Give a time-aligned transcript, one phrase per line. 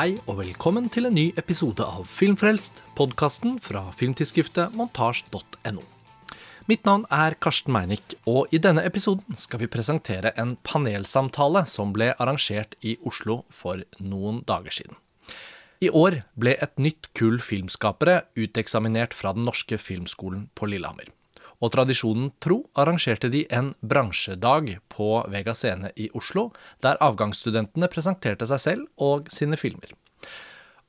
[0.00, 5.82] Hei og velkommen til en ny episode av Filmfrelst, podkasten fra filmtidsskriftet montasj.no.
[6.70, 11.92] Mitt navn er Karsten Meinick, og i denne episoden skal vi presentere en panelsamtale som
[11.92, 14.96] ble arrangert i Oslo for noen dager siden.
[15.84, 21.12] I år ble et nytt kull filmskapere uteksaminert fra Den norske filmskolen på Lillehammer.
[21.60, 26.48] Og tradisjonen tro arrangerte de en bransjedag på Vega Scene i Oslo,
[26.80, 29.92] der avgangsstudentene presenterte seg selv og sine filmer.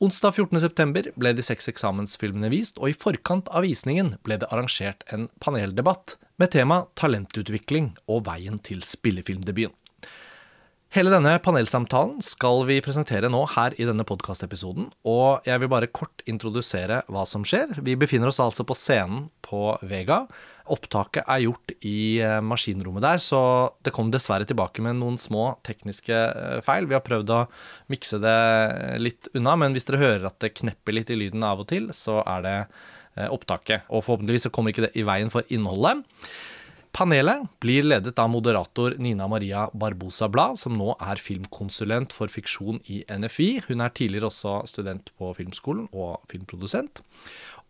[0.02, 5.06] Onsdag 14.9 ble de seks eksamensfilmene vist, og i forkant av visningen ble det arrangert
[5.14, 9.76] en paneldebatt med tema talentutvikling og veien til spillefilmdebuten.
[10.92, 14.90] Hele denne panelsamtalen skal vi presentere nå her i denne podkastepisoden.
[15.08, 17.78] Og jeg vil bare kort introdusere hva som skjer.
[17.80, 20.26] Vi befinner oss altså på scenen på Vega.
[20.76, 23.40] Opptaket er gjort i eh, maskinrommet der, så
[23.88, 26.92] det kom dessverre tilbake med noen små tekniske eh, feil.
[26.92, 27.42] Vi har prøvd å
[27.96, 28.38] mikse det
[29.00, 31.88] litt unna, men hvis dere hører at det knepper litt i lyden av og til,
[31.96, 33.88] så er det eh, opptaket.
[33.88, 36.04] Og forhåpentligvis så kommer ikke det i veien for innholdet.
[36.92, 42.82] Panelet blir ledet av moderator Nina Maria Barbosa Blad, som nå er filmkonsulent for fiksjon
[42.92, 43.62] i NFI.
[43.70, 47.00] Hun er tidligere også student på Filmskolen og filmprodusent.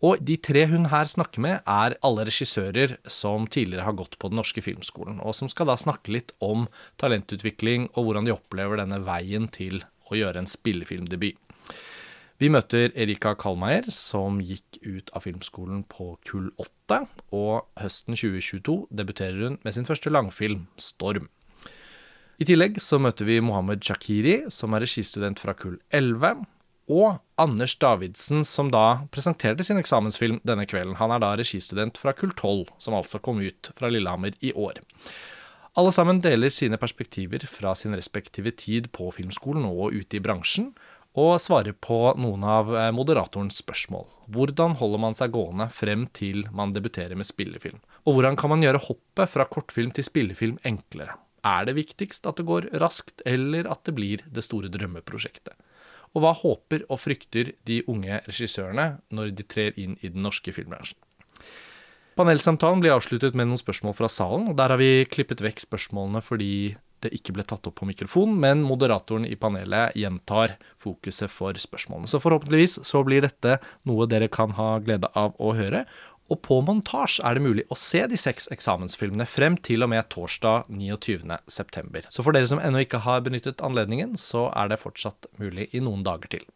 [0.02, 4.32] Og de tre hun her snakker med, er alle regissører som tidligere har gått på
[4.32, 6.66] Den norske filmskolen, og som skal da snakke litt om
[6.98, 11.38] talentutvikling og hvordan de opplever denne veien til å gjøre en spillefilmdebut.
[12.42, 16.98] Vi møter Erika Kalmeier, som gikk ut av filmskolen på kull 8,
[17.38, 21.28] og høsten 2022 debuterer hun med sin første langfilm, 'Storm'.
[22.42, 26.42] I tillegg så møter vi Mohammed Shakiri, som er registudent fra kull 11,
[26.90, 30.98] og Anders Davidsen, som da presenterte sin eksamensfilm denne kvelden.
[30.98, 34.82] Han er da registudent fra kull 12, som altså kom ut fra Lillehammer i år.
[35.78, 40.74] Alle sammen deler sine perspektiver fra sin respektive tid på filmskolen og ute i bransjen,
[41.20, 44.06] og svarer på noen av eh, moderatorens spørsmål.
[44.32, 47.82] Hvordan holder man seg gående frem til man debuterer med spillefilm?
[48.08, 51.18] Og hvordan kan man gjøre hoppet fra kortfilm til spillefilm enklere?
[51.44, 55.58] Er det viktigst at det går raskt, eller at det blir det store drømmeprosjektet?
[56.16, 60.54] Og hva håper og frykter de unge regissørene når de trer inn i den norske
[60.54, 61.00] filmbransjen?
[62.20, 66.22] Panelsamtalen blir avsluttet med noen spørsmål fra salen, og der har vi klippet vekk spørsmålene
[66.24, 66.76] fordi
[67.06, 72.10] det ikke ble tatt opp på mikrofon, men moderatoren i panelet gjentar fokuset for spørsmålene.
[72.10, 73.58] Så forhåpentligvis så blir dette
[73.90, 75.86] noe dere kan ha glede av å høre.
[76.32, 80.08] Og på montasje er det mulig å se de seks eksamensfilmene frem til og med
[80.14, 82.08] torsdag 29.9.
[82.08, 85.84] Så for dere som ennå ikke har benyttet anledningen, så er det fortsatt mulig i
[85.84, 86.48] noen dager til.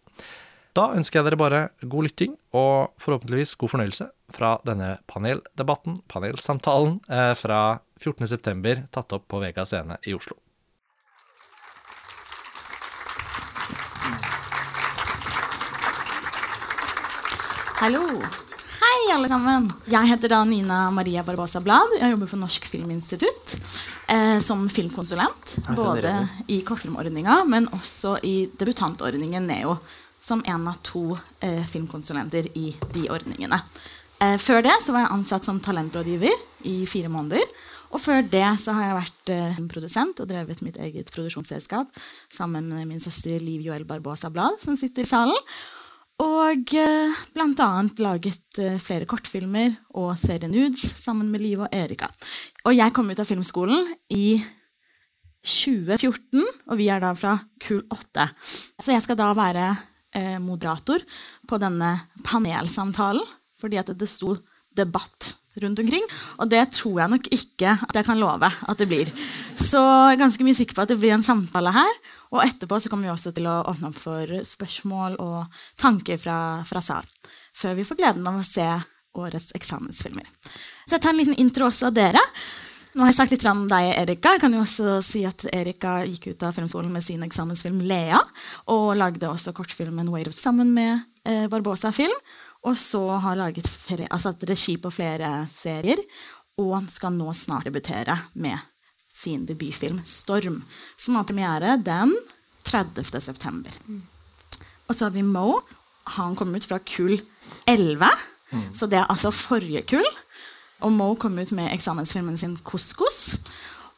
[0.76, 6.98] Da ønsker jeg dere bare god lytting og forhåpentligvis god fornøyelse fra denne paneldebatten, panelsamtalen,
[7.08, 8.88] eh, fra 14.9.
[8.92, 10.38] tatt opp på Vega scene i Oslo.
[17.76, 18.02] Hallo.
[18.80, 19.68] Hei, alle sammen.
[19.92, 21.98] Jeg heter da Nina Maria Barbosa Blad.
[22.00, 23.56] Jeg jobber for Norsk Filminstitutt
[24.08, 25.58] eh, som filmkonsulent.
[25.76, 26.14] Både
[26.48, 29.78] i kortfilmordninga, men også i debutantordningen NEO.
[30.24, 33.60] Som en av to eh, filmkonsulenter i de ordningene.
[34.24, 37.44] Eh, før det så var jeg ansatt som talentrådgiver i fire måneder.
[37.96, 41.94] Og før det så har jeg vært eh, produsent og drevet mitt eget produksjonsselskap
[42.34, 45.38] sammen med min søster Liv Joel Barbosa Blad, som sitter i salen.
[46.20, 47.70] Og eh, bl.a.
[48.04, 52.12] laget eh, flere kortfilmer og serien Nudes sammen med Liv og Erika.
[52.68, 54.42] Og jeg kom ut av filmskolen i
[55.46, 58.28] 2014, og vi er da fra kull 8.
[58.44, 59.70] Så jeg skal da være
[60.16, 61.04] eh, moderator
[61.48, 61.96] på denne
[62.28, 63.24] panelsamtalen
[63.56, 64.34] fordi at det sto
[64.78, 66.04] debatt rundt omkring.
[66.40, 69.12] Og det tror jeg nok ikke at jeg kan love at det blir.
[69.56, 72.02] Så jeg er ganske mye sikker på at det blir en samtale her.
[72.36, 76.38] Og etterpå så kommer vi også til å åpne opp for spørsmål og tanker fra,
[76.68, 77.08] fra sal.
[77.56, 78.68] Før vi får gleden av å se
[79.16, 80.28] årets eksamensfilmer.
[80.86, 82.24] Så jeg tar en liten intro også av dere.
[82.96, 84.32] Nå har jeg sagt litt om deg, Erika.
[84.36, 88.22] Jeg kan jo også si at Erika gikk ut av filmskolen med sin eksamensfilm 'Lea',
[88.72, 92.16] og lagde også kortfilmen 'Wait of' sammen med eh, Barbosa Film.
[92.66, 96.02] Og så har laget flere, altså regi på flere serier,
[96.58, 98.58] og skal nå snart debutere med
[99.16, 100.62] sin debutfilm 'Storm',
[100.98, 102.16] som har premiere den
[102.64, 103.22] 30.
[103.22, 103.72] september.
[103.88, 104.02] Mm.
[104.88, 105.62] Og så har vi Mo.
[106.18, 107.22] Han kom ut fra kull
[107.68, 108.06] 11,
[108.52, 108.74] mm.
[108.74, 110.10] så det er altså forrige kull.
[110.82, 113.38] Og Mo kom ut med eksamensfilmen sin 'Couscous'.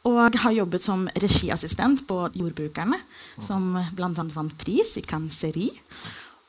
[0.04, 3.00] Og har jobbet som regiassistent på Jordbrukerne,
[3.40, 4.08] som bl.a.
[4.08, 5.72] vant pris i Canceri.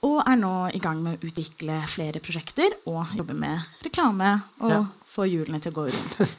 [0.07, 4.29] Og er nå i gang med å utvikle flere prosjekter og jobbe med reklame
[4.63, 4.85] og Ja.
[5.11, 6.37] få hjulene til å gå rundt.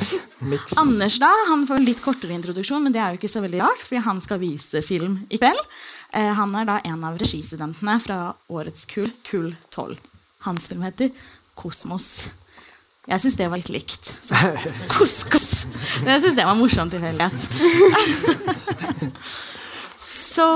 [0.78, 3.60] Anders da, han får en litt kortere introduksjon, men det er jo ikke så veldig
[3.64, 5.58] rart, fordi han skal vise film i kveld.
[6.14, 9.98] Eh, han er da en av registudentene fra årets kull, kull 12.
[10.46, 11.10] Hans film heter
[11.58, 12.28] Kosmos.
[13.10, 14.06] Jeg syns det var litt likt.
[14.22, 14.34] Så,
[14.94, 15.66] kos-kos.
[16.06, 17.50] Jeg syns det var morsom tilfeldighet.
[20.30, 20.46] Så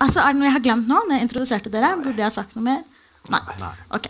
[0.00, 1.00] altså, er det noe jeg har glemt nå?
[1.04, 2.84] Når jeg introduserte dere, Burde jeg sagt noe mer?
[3.28, 3.40] Nei.
[3.92, 4.06] Ok.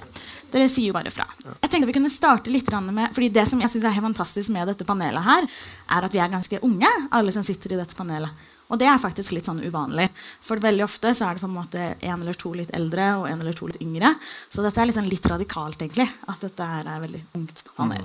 [0.53, 1.27] Dere sier jo bare fra.
[1.45, 4.53] Jeg tenkte vi kunne starte litt med, fordi Det som jeg synes er helt fantastisk
[4.55, 5.49] med dette panelet, her,
[5.91, 8.31] er at vi er ganske unge, alle som sitter i dette panelet.
[8.69, 10.09] Og det er faktisk litt sånn uvanlig.
[10.45, 13.27] For veldig ofte så er det på en måte en eller to litt eldre og
[13.31, 14.13] en eller to litt yngre.
[14.53, 16.09] Så dette er liksom litt radikalt, egentlig.
[16.29, 18.05] At dette her er veldig ungt panel.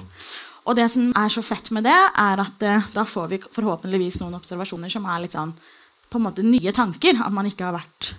[0.64, 4.22] Og det som er så fett med det, er at eh, da får vi forhåpentligvis
[4.22, 5.52] noen observasjoner som er litt sånn
[6.14, 7.18] på en måte nye tanker.
[7.26, 8.14] At man ikke har vært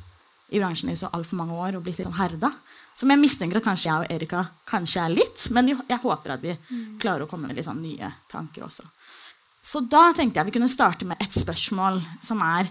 [0.54, 2.50] i bransjen i så altfor mange år og blitt litt sånn herda.
[2.94, 5.46] Som jeg mistenker at kanskje jeg og Erika kanskje er litt.
[5.54, 6.54] Men jeg håper at vi
[7.02, 8.86] klarer å komme med litt sånn nye tanker også.
[9.64, 12.68] Så da tenkte jeg vi kunne starte med et spørsmål som er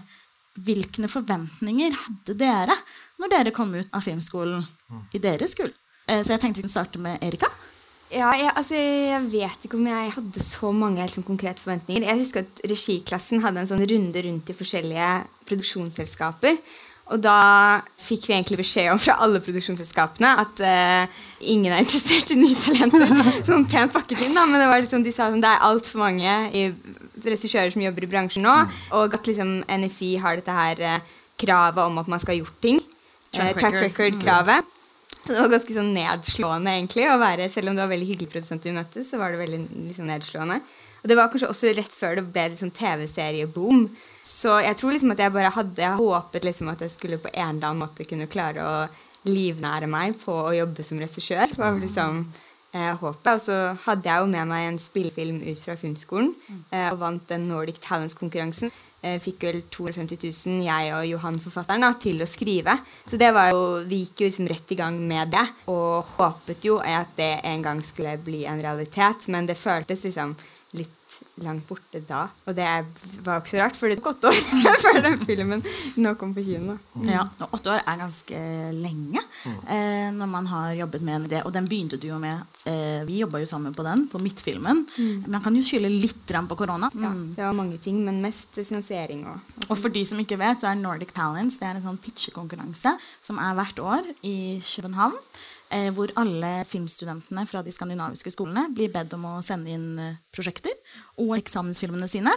[0.54, 2.76] Hvilke forventninger hadde dere
[3.18, 4.62] når dere kom ut av filmskolen
[5.10, 5.72] i deres kull?
[6.06, 7.48] Eh, Så jeg tenkte vi kunne starte med Erika.
[8.14, 12.06] Ja, jeg, altså, jeg vet ikke om jeg hadde så mange liksom, konkrete forventninger.
[12.06, 15.08] Jeg husker at regiklassen hadde en sånn runde rundt i forskjellige
[15.48, 16.60] produksjonsselskaper.
[17.12, 17.38] Og da
[18.00, 22.56] fikk vi egentlig beskjed om fra alle produksjonsselskapene at uh, ingen er interessert i nye
[22.56, 23.04] talenter.
[23.50, 24.46] Sånn pent pakket inn, da.
[24.48, 26.64] Men det var liksom, de sa sånn, det er altfor mange i
[27.24, 28.54] regissører som jobber i bransjen nå.
[28.96, 32.62] Og at liksom NFI har dette her uh, kravet om at man skal ha gjort
[32.64, 32.80] ting.
[33.34, 34.73] Track Eh, record-kravet.
[35.24, 37.06] Det var ganske sånn nedslående, egentlig.
[37.08, 39.60] å være, Selv om det var veldig hyggelig produsent vi møtte, så var det veldig
[39.88, 40.58] liksom, nedslående.
[41.04, 43.88] Og det var kanskje også rett før det ble litt sånn TV-serie-boom.
[44.24, 47.32] Så jeg tror liksom at jeg bare hadde Jeg håpet liksom at jeg skulle på
[47.32, 48.78] en eller annen måte kunne klare å
[49.28, 51.52] livnære meg på å jobbe som regissør.
[51.56, 52.24] Var liksom
[52.72, 53.30] eh, håpet.
[53.34, 56.32] Og så hadde jeg jo med meg en spillefilm ut fra filmskolen
[56.70, 58.72] eh, og vant den Nordic Talents-konkurransen.
[59.04, 62.78] Eh, fikk vel 250 000, jeg og Johan forfatteren, da, til å skrive.
[63.04, 65.44] Så det var jo, vi gikk jo liksom rett i gang med det.
[65.68, 69.28] Og håpet jo at det en gang skulle bli en realitet.
[69.28, 70.32] Men det føltes liksom
[70.80, 72.28] litt langt borte da.
[72.46, 72.66] Og det
[73.26, 74.38] var jo ikke så rart, for det tok åtte år
[74.84, 75.64] før den filmen
[75.98, 76.76] nå kom på kino.
[77.08, 78.42] Ja, og Åtte år er ganske
[78.76, 79.22] lenge
[79.66, 81.40] eh, når man har jobbet med en idé.
[81.46, 82.44] Og den begynte du jo med.
[82.70, 84.84] Eh, vi jobba jo sammen på den, på Midtfilmen.
[85.26, 86.90] Man kan jo skylde litt på korona.
[86.94, 87.34] Ja, Mm.
[87.36, 90.60] det var mange ting, men mest finansiering og, og Og for de som ikke vet,
[90.60, 95.14] så er Nordic Talents det er en sånn pitchekonkurranse som er hvert år i København.
[95.74, 100.18] Eh, hvor alle filmstudentene fra de skandinaviske skolene blir bedt om å sende inn eh,
[100.34, 100.76] prosjekter
[101.18, 102.30] og eksamensfilmene sine.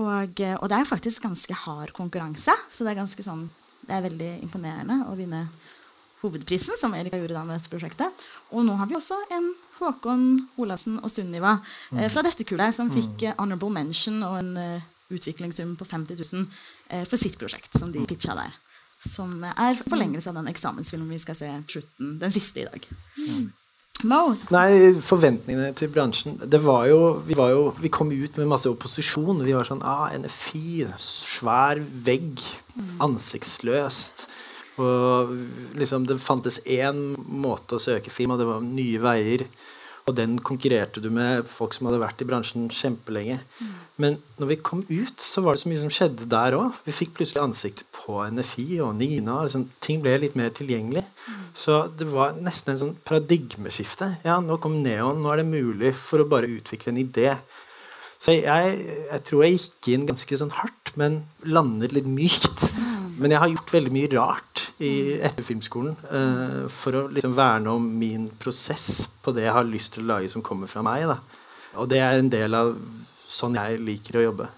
[0.00, 3.50] Og, eh, og det er faktisk ganske hard konkurranse, så det er sånn
[3.84, 5.44] det er veldig imponerende å vinne
[6.20, 8.24] hovedprisen, som Erika gjorde da med dette prosjektet.
[8.52, 9.50] Og nå har vi også en
[9.80, 10.24] Håkon
[10.60, 11.56] Olassen og Sunniva
[11.96, 16.20] eh, fra dette kullet som fikk eh, honorable mention og en eh, utviklingssum på 50
[16.20, 16.44] 000
[16.88, 18.56] eh, for sitt prosjekt, som de pitcha der.
[19.00, 22.88] Som er forlengelse av den eksamensfilmen vi skal se slutten, den siste i dag.
[24.08, 24.20] Mo,
[24.52, 28.68] Nei, forventningene til bransjen det var jo, vi, var jo, vi kom ut med masse
[28.70, 29.42] opposisjon.
[29.44, 32.40] Vi var sånn ah, NFI, svær vegg,
[33.04, 34.24] ansiktsløst.
[34.80, 35.34] Og
[35.76, 39.44] liksom, det fantes én måte å søke film, og det var Nye Veier.
[40.08, 43.38] Og den konkurrerte du med folk som hadde vært i bransjen kjempelenge.
[44.00, 46.78] Men når vi kom ut, så var det så mye som skjedde der òg.
[46.86, 49.42] Vi fikk plutselig ansikt på NFI og Nina.
[49.44, 51.04] Liksom, ting ble litt mer tilgjengelig.
[51.54, 54.14] Så det var nesten en sånn paradigmeskifte.
[54.26, 55.20] Ja, nå kom Neon.
[55.20, 57.34] Nå er det mulig for å bare utvikle en idé.
[58.20, 58.74] Så jeg,
[59.08, 62.69] jeg tror jeg gikk inn ganske sånn hardt, men landet litt mykt.
[63.20, 67.74] Men jeg har gjort veldig mye rart i, etter filmskolen eh, for å liksom verne
[67.76, 71.04] om min prosess på det jeg har lyst til å lage som kommer fra meg.
[71.10, 71.18] Da.
[71.80, 72.72] Og det er en del av
[73.30, 74.48] sånn jeg liker å jobbe.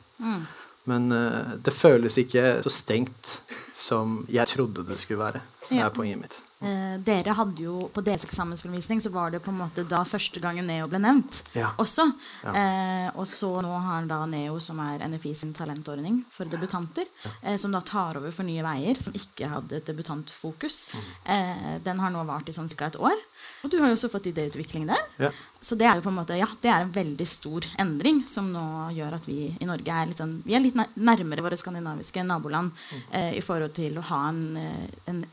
[0.91, 3.37] Men uh, det føles ikke så stengt
[3.75, 5.43] som jeg trodde det skulle være.
[5.73, 6.41] Det er poenget mitt.
[6.63, 10.39] eh, dere hadde jo på deres eksamensforvisning så var det på en måte da første
[10.41, 11.73] gangen Neo ble nevnt Ja.
[11.77, 12.05] også.
[12.45, 12.53] Ja.
[12.55, 17.05] Eh, og så nå har da Neo, som er NFI sin talentordning for debutanter,
[17.43, 20.93] eh, som da tar over for Nye Veier, som ikke hadde et debutantfokus.
[20.95, 21.01] Mm.
[21.27, 22.87] Eh, den har nå vart i sånn ca.
[22.87, 23.19] et år.
[23.65, 25.03] Og du har jo også fått idéutvikling der.
[25.19, 25.31] Ja.
[25.61, 28.53] Så det er jo på en måte, ja, det er en veldig stor endring som
[28.53, 32.25] nå gjør at vi i Norge er litt, sånn, vi er litt nærmere våre skandinaviske
[32.27, 32.73] naboland
[33.13, 35.25] eh, i forhold til å ha en, eh, en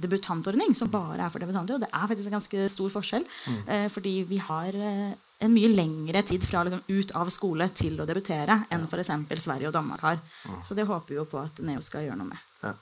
[0.00, 1.76] debutantordning som bare er for debutanter.
[1.76, 3.26] Og det er faktisk en ganske stor forskjell.
[3.66, 5.12] Eh, fordi vi har eh,
[5.42, 9.12] en mye lengre tid fra liksom, ut av skole til å debutere enn f.eks.
[9.42, 10.22] Sverige og Danmark har.
[10.66, 12.48] Så det håper vi jo på at Neo skal gjøre noe med.
[12.62, 12.74] Ja.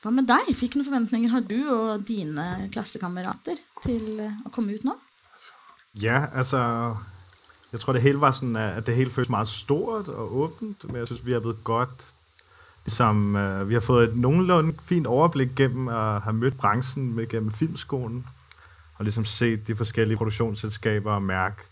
[0.00, 0.52] Hva med deg?
[0.56, 4.96] Hvilke forventninger har du og dine klassekamerater til eh, å komme ut nå?
[5.98, 6.60] Ja, altså
[7.72, 10.86] Jeg tror det hele var sånn at det hele føles meget stort og åpent.
[10.88, 12.02] Men jeg syns vi har blitt godt
[12.90, 17.30] liksom, uh, Vi har fått et nogenlunde fint overblikk gjennom å ha møtt branchen med,
[17.30, 18.24] gjennom filmskolen.
[18.98, 21.62] Og ligesom sett de forskjellige produktionsselskaber og mærke,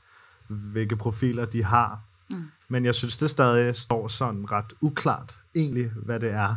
[0.49, 1.99] hvilke profiler de har.
[2.31, 2.45] Mm.
[2.69, 6.57] Men jeg synes, det stadig står sådan rett uklart egentlig hva det er.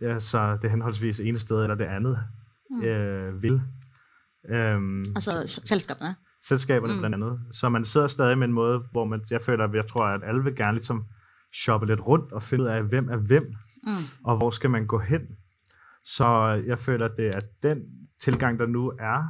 [0.00, 2.18] Altså det henholdsvis ene sted eller det andet
[2.70, 2.82] mm.
[2.82, 3.62] øh, vil.
[4.50, 6.14] Um, altså selskaberne?
[6.44, 7.00] Selskaberne mm.
[7.00, 7.40] blandt andet.
[7.52, 10.44] Så man sidder stadig med en måte hvor man, jeg føler jeg tror at alle
[10.44, 11.04] vil gerne liksom
[11.58, 13.46] shoppe litt rundt og finne ut av hvem er hvem,
[13.86, 14.04] mm.
[14.24, 15.28] og hvor skal man gå hen.
[16.04, 16.26] Så
[16.66, 17.82] jeg føler at det er den
[18.20, 19.24] tilgang der nu er,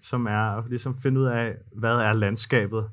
[0.00, 2.88] som er å ligesom finne ut av hva er landskabet,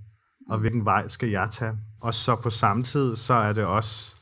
[0.49, 1.71] og hvilken vei skal jeg ta.
[2.01, 4.15] Og så på samme tid så er det også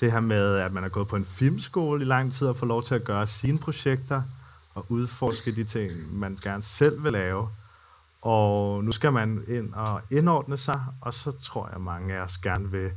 [0.00, 2.66] det her med at man har gått på en filmskole i lang tid og får
[2.66, 4.22] lov til å gjøre sine projekter
[4.74, 7.48] og utforske de ting man gerne selv vil lave.
[8.22, 12.38] Og nå skal man inn og innordne seg, og så tror jeg mange av oss
[12.38, 12.90] gerne vil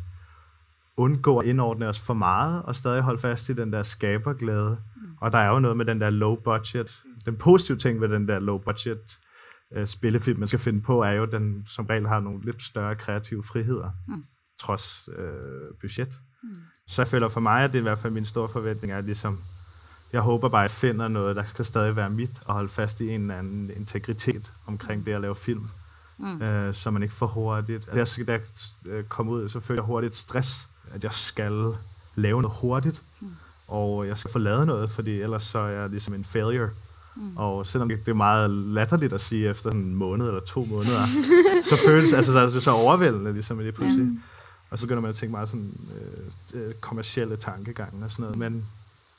[0.97, 4.77] undgå at indordne os for meget, og stadig holde fast i den der skaberglæde.
[5.21, 7.01] Og der er jo noget med den der low budget.
[7.25, 9.19] Den positive ting ved den der low budget
[9.77, 12.63] uh, spillefilm, man skal finde på, er jo, at den som regel har nogle lidt
[12.63, 14.25] større kreative friheder, mm.
[14.59, 16.19] trods uh, budget.
[16.43, 16.55] Mm.
[16.87, 19.01] Så jeg føler for mig, at det er i hvert fald min store forventning, er
[19.01, 19.39] ligesom,
[20.13, 23.01] jeg håber bare, at jeg finder noget, der skal stadig være mit, og holde fast
[23.01, 25.67] i en eller anden integritet omkring det at lave film.
[26.17, 26.41] Mm.
[26.41, 27.85] øh, så man ikke for hurtigt.
[27.85, 28.41] Da jeg skal
[29.09, 31.73] komme ud, så føler jeg hurtigt stress at jeg skal
[32.15, 33.27] lave noget hurtigt, mm.
[33.67, 36.69] og jeg skal få lavet noget, fordi ellers så er jeg ligesom en failure.
[37.15, 37.37] Mm.
[37.37, 41.05] Og selvom det er meget latterligt at sige efter en måned eller to måneder,
[41.69, 44.05] så føles altså, så er det så overvældende ligesom i det pludselig.
[44.05, 44.21] Mm.
[44.69, 45.73] Og så begynder man at tænke meget sådan
[46.53, 48.37] øh, øh, kommersielle tankegange og sådan noget.
[48.37, 48.65] Men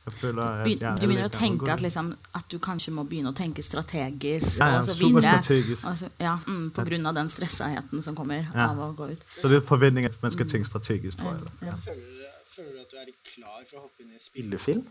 [0.04, 3.62] jeg jeg Du begynner å tenke at, liksom, at du kanskje må begynne å tenke
[3.64, 6.08] strategisk ja, ja, og så.
[6.11, 8.66] Og ja, mm, på grunn av den stressaheten som kommer ja.
[8.68, 9.25] av å gå ut.
[9.40, 11.54] Så det er forventning at man skal tenke strategisk, tror jeg.
[11.70, 11.78] Ja.
[11.87, 14.84] Føler, du, føler, du at du er litt klar for å hoppe inn i spillefilm,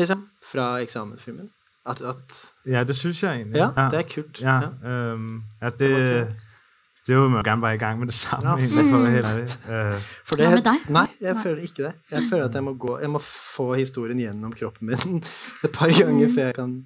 [0.00, 0.24] liksom?
[0.52, 1.52] Fra eksamensfilmen?
[1.84, 3.60] At, at ja, det syns jeg egentlig.
[3.60, 4.40] Ja, det er kult.
[4.40, 6.43] Ja, um, at det, det
[7.12, 8.54] vil man gjerne være i gang med det samme.
[8.60, 8.68] Ja.
[8.88, 9.32] For, hele,
[9.68, 10.86] uh, for det, Hva med deg?
[10.96, 11.92] Nei, jeg føler ikke det.
[12.14, 15.18] Jeg føler at jeg må, gå, jeg må få historien gjennom kroppen min
[15.66, 16.78] et par ganger før jeg kan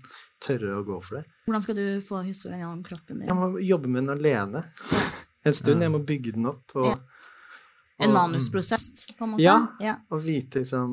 [0.42, 1.25] tørre å gå for det.
[1.46, 3.28] Hvordan skal du få historien gjennom kroppen din?
[3.30, 4.64] Jeg må jobbe med den alene
[5.46, 5.87] en stund.
[5.87, 6.66] Jeg må bygge den opp.
[6.78, 6.98] Og, ja.
[7.98, 9.42] En manusprosess, på en måte?
[9.42, 9.56] Ja.
[9.82, 9.96] ja.
[10.14, 10.92] Og vite liksom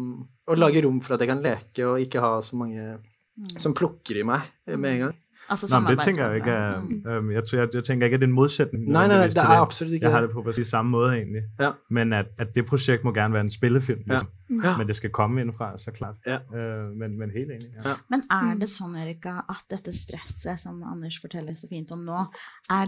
[0.49, 3.59] Og lage rom for at jeg kan leke og ikke ha så mange mm.
[3.61, 5.19] som plukker i meg med en gang.
[5.49, 8.27] Altså Nå, det tenker jeg ikke er, øhm, jeg, jeg, jeg, tænker ikke at det
[8.27, 8.83] er en modsætning.
[8.83, 11.43] Nei, nej, nej, det er absolutt ikke Jeg har det på præcis samme måte, egentlig.
[11.59, 11.71] Ja.
[11.89, 14.01] Men at, at, det projekt må gerne være en spillefilm.
[14.07, 14.29] Liksom.
[14.63, 14.77] Ja.
[14.77, 16.15] Men det skal komme indfra, så klart.
[16.25, 16.35] Ja.
[16.35, 17.69] Øh, men, men, helt enig.
[17.85, 17.93] Ja.
[18.09, 22.25] Men er det sånn, Erika, at dette stresset som Anders forteller så fint om nå,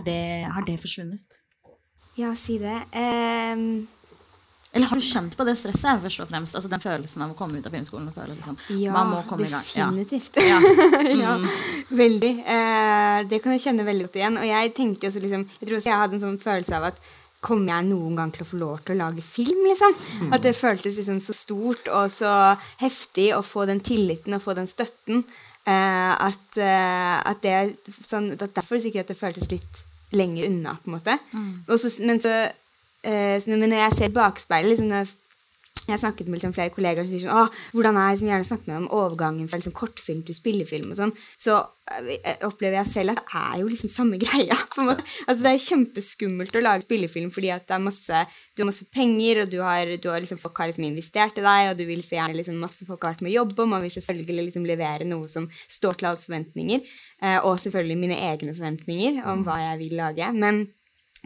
[0.06, 0.22] det,
[0.54, 1.44] har det forsvunnet?
[2.18, 2.80] Ja, si det.
[2.98, 3.88] Um,
[4.74, 6.02] eller har du kjent på det stresset?
[6.04, 6.56] først og fremst?
[6.58, 9.22] Altså Den følelsen av å komme ut av filmskolen og føle liksom, ja, man må
[9.30, 10.38] komme definitivt.
[10.38, 10.66] i gang.
[11.08, 11.14] Ja.
[11.24, 11.36] ja,
[12.04, 12.34] veldig.
[12.44, 14.42] Eh, det kan jeg kjenne veldig godt igjen.
[14.42, 17.08] Og jeg tenkte også liksom, jeg tror også jeg hadde en sånn følelse av at
[17.48, 19.60] Kommer jeg noen gang til å få lov til å lage film?
[19.68, 19.92] liksom?
[20.26, 20.32] Mm.
[20.34, 22.32] At det føltes liksom så stort og så
[22.82, 25.22] heftig å få den tilliten og få den støtten.
[25.62, 29.84] Eh, at, eh, at, det sånn, at Derfor sikkert at det føltes litt
[30.18, 30.74] lenger unna.
[30.82, 31.20] på en måte.
[31.30, 31.78] Mm.
[31.78, 32.34] Så, men så
[33.08, 35.16] så når jeg ser bakspeilet liksom,
[35.88, 38.28] jeg har snakket med liksom, flere kollegaer som sier sånn, Åh, hvordan er jeg som
[38.28, 42.10] gjerne snakker med om overgangen fra liksom, kortfilm til spillefilm, og sånn, så uh,
[42.44, 44.58] opplever jeg selv at det er jo liksom samme greia.
[44.58, 48.90] Altså, det er kjempeskummelt å lage spillefilm fordi at det er masse, du har masse
[48.92, 51.86] penger, og du har, du har liksom, folk har liksom investert i deg, og du
[51.88, 54.50] vil se gjerne liksom, masse folk har vært med å jobbe, og man vil selvfølgelig
[54.50, 56.84] liksom, levere noe som står til alles forventninger,
[57.24, 60.34] uh, og selvfølgelig mine egne forventninger om hva jeg vil lage.
[60.36, 60.66] men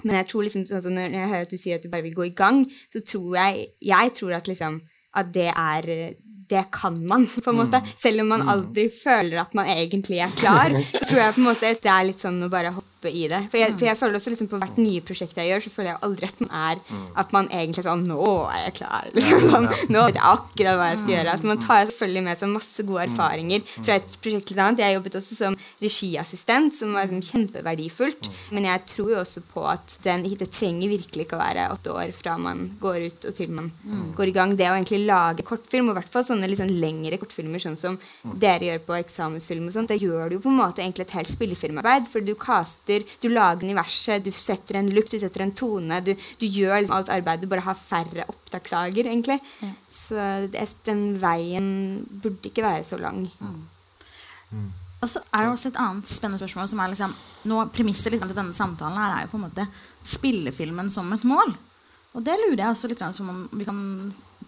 [0.03, 2.17] men jeg tror liksom, altså når jeg hører at du sier at du bare vil
[2.17, 4.81] gå i gang, så tror jeg jeg tror at liksom
[5.21, 5.89] at det er
[6.51, 7.79] det kan man, på en måte.
[7.79, 7.91] Mm.
[7.97, 8.49] Selv om man mm.
[8.53, 10.73] aldri føler at man egentlig er klar.
[10.91, 13.23] Så tror jeg på en måte at det er litt sånn å bare hoppe i
[13.31, 13.39] det.
[13.51, 15.89] For jeg, for jeg føler også liksom på hvert nye prosjekt jeg gjør, så føler
[15.91, 17.05] jeg aldri at man er mm.
[17.23, 19.09] at man egentlig er sånn Nå er jeg klar.
[19.15, 21.33] Liksom, sånn, nå vet jeg akkurat hva jeg skal gjøre.
[21.33, 24.83] Altså, man tar selvfølgelig med seg masse gode erfaringer fra et prosjekt til et annet.
[24.83, 28.29] Jeg jobbet også som regiassistent, som var liksom kjempeverdifullt.
[28.55, 31.93] Men jeg tror jo også på at den, det trenger virkelig ikke å være åtte
[31.95, 33.71] år fra man går ut og til man
[34.17, 34.55] går i gang.
[34.57, 37.77] Det å egentlig lage kortfilm, og i hvert fall sånn sånne sånn lengre kortfilmer, sånn
[37.79, 37.97] som
[38.41, 41.15] dere gjør på eksamensfilm og sånt, det gjør du jo på en måte egentlig et
[41.19, 42.07] helt spillefilmarbeid.
[42.11, 42.33] For du
[42.91, 46.01] caster, du lager universet, du setter en look, du setter en tone.
[46.01, 49.39] Du, du gjør liksom alt arbeidet, du bare har færre opptaksdager, egentlig.
[49.89, 53.29] Så det, den veien burde ikke være så lang.
[55.01, 57.13] Og så er det også et annet spennende spørsmål som er liksom,
[57.49, 59.67] nå, Premisset liksom, til denne samtalen her er jo på en måte
[60.05, 61.55] spillefilmen som et mål.
[62.11, 63.77] Og det lurer jeg også litt som om vi kan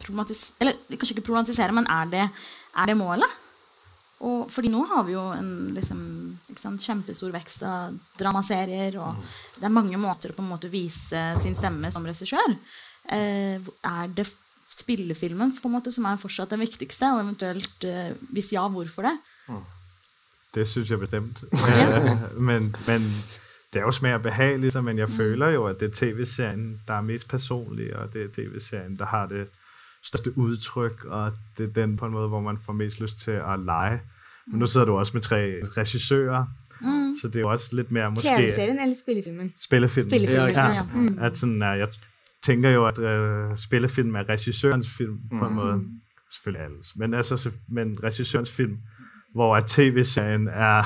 [0.02, 2.26] problematisere Eller kanskje ikke problematisere, men er det,
[2.76, 3.40] er det målet?
[4.24, 6.00] Og, fordi nå har vi jo en liksom,
[6.56, 9.18] sant, kjempestor vekst av dramaserier, og
[9.58, 12.56] det er mange måter å på en måte vise sin stemme som regissør.
[13.12, 14.30] Eh, er det
[14.74, 19.10] spillefilmen på en måte som er fortsatt den viktigste, og eventuelt, eh, hvis ja, hvorfor
[19.10, 19.16] det?
[20.56, 21.44] Det synes jeg bestemt.
[22.48, 23.10] Men, men
[23.74, 26.82] det er jo smag og behag, liksom, men jeg føler jo, at det er tv-serien,
[26.88, 29.48] der er mest personlig, og det er tv-serien, der har det
[30.04, 33.40] største udtryk, og det er den på en måte hvor man får mest lyst til
[33.42, 34.02] å lege.
[34.48, 36.46] Men nu sidder du også med tre regissører,
[36.82, 37.16] Mm.
[37.22, 39.54] så det er jo også lidt mere måske TV-serien eller spillefilmen?
[39.62, 40.12] Spillefilmen.
[40.12, 40.84] Spillefilmen, ja, ja.
[40.96, 41.18] Mm.
[41.22, 41.88] At sådan, er, jeg
[42.44, 45.84] tænker jo, at øh, spillefilm er regissørens film på en måde.
[46.32, 46.96] Selvfølgelig alles.
[46.96, 48.78] Men, altså, men regissørens film,
[49.34, 50.84] hvor at tv-serien er...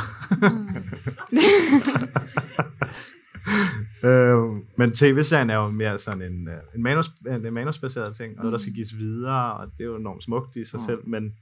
[4.07, 8.43] øh, men tv-serien er jo mere sådan en, øh, en, manus, en manusbaseret ting, og
[8.43, 11.33] noget, der skal gives videre, og det er jo enormt smukt i sig selv, men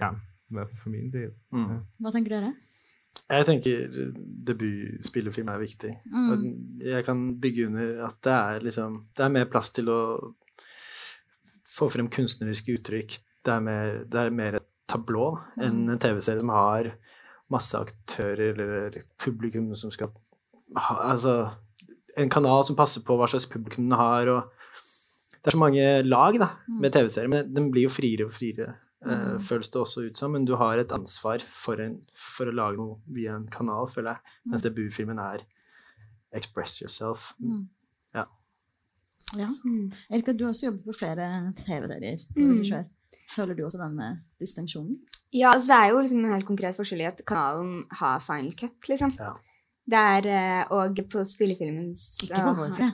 [0.00, 0.08] ja,
[0.52, 1.32] i hvert fall for min del.
[1.54, 1.80] Mm.
[2.02, 2.52] Hva tenker dere?
[3.32, 3.96] Jeg tenker
[4.48, 5.92] debutspillefilm er viktig.
[6.12, 6.28] Mm.
[6.32, 6.46] Og
[6.90, 10.00] jeg kan bygge under at det er liksom Det er mer plass til å
[11.72, 13.16] få frem kunstneriske uttrykk.
[13.42, 15.32] Det er mer, det er mer et tablå
[15.62, 16.90] enn en TV-serie som har
[17.52, 20.12] masse aktører eller publikum som skal
[20.76, 21.36] ha Altså
[22.16, 24.50] en kanal som passer på hva slags publikum den har, og
[25.42, 28.76] Det er så mange lag da, med TV-serier, men den blir jo friere og friere.
[29.06, 32.54] Eh, føles det også ut som, men du har et ansvar for, en, for å
[32.54, 34.38] lage noe via en kanal, føler jeg.
[34.52, 35.44] Mens debutfilmen er
[36.36, 37.32] express yourself.
[38.14, 38.26] Ja.
[39.38, 39.48] Ja.
[40.12, 42.90] Erika, du har også jobbet på flere TV-serier Mm.
[43.32, 44.08] Føler du også denne
[44.42, 44.98] distinksjonen?
[45.32, 48.52] Ja, altså det er jo liksom en helt konkret forskjell i at kanalen har final
[48.58, 49.14] cut, liksom.
[49.16, 49.30] Ja.
[49.88, 52.92] Det er, eh, og på spillefilmen Ikke på vår side.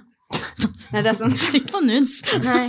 [0.92, 1.42] Nei, det er sant.
[1.58, 2.20] Ikke på Nudes.
[2.44, 2.68] Nei.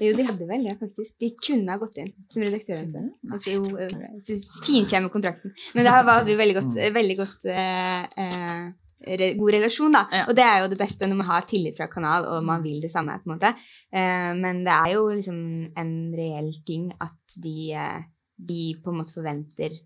[0.00, 1.16] Jo, de hadde vel det, faktisk.
[1.22, 3.14] De kunne ha gått inn som redaktøransvarlig.
[3.32, 5.54] Altså, jo, eh, kontrakten.
[5.74, 8.66] Men det her var vi veldig godt, veldig godt eh, eh,
[9.38, 10.04] god relasjon, da.
[10.12, 10.24] Ja.
[10.28, 12.80] Og det er jo det beste når man har tillit fra kanal, og man vil
[12.82, 13.52] det samme, på en måte.
[13.92, 15.42] Eh, men det er jo liksom
[15.76, 18.00] en reell ting at de, eh,
[18.36, 19.76] de på en måte forventer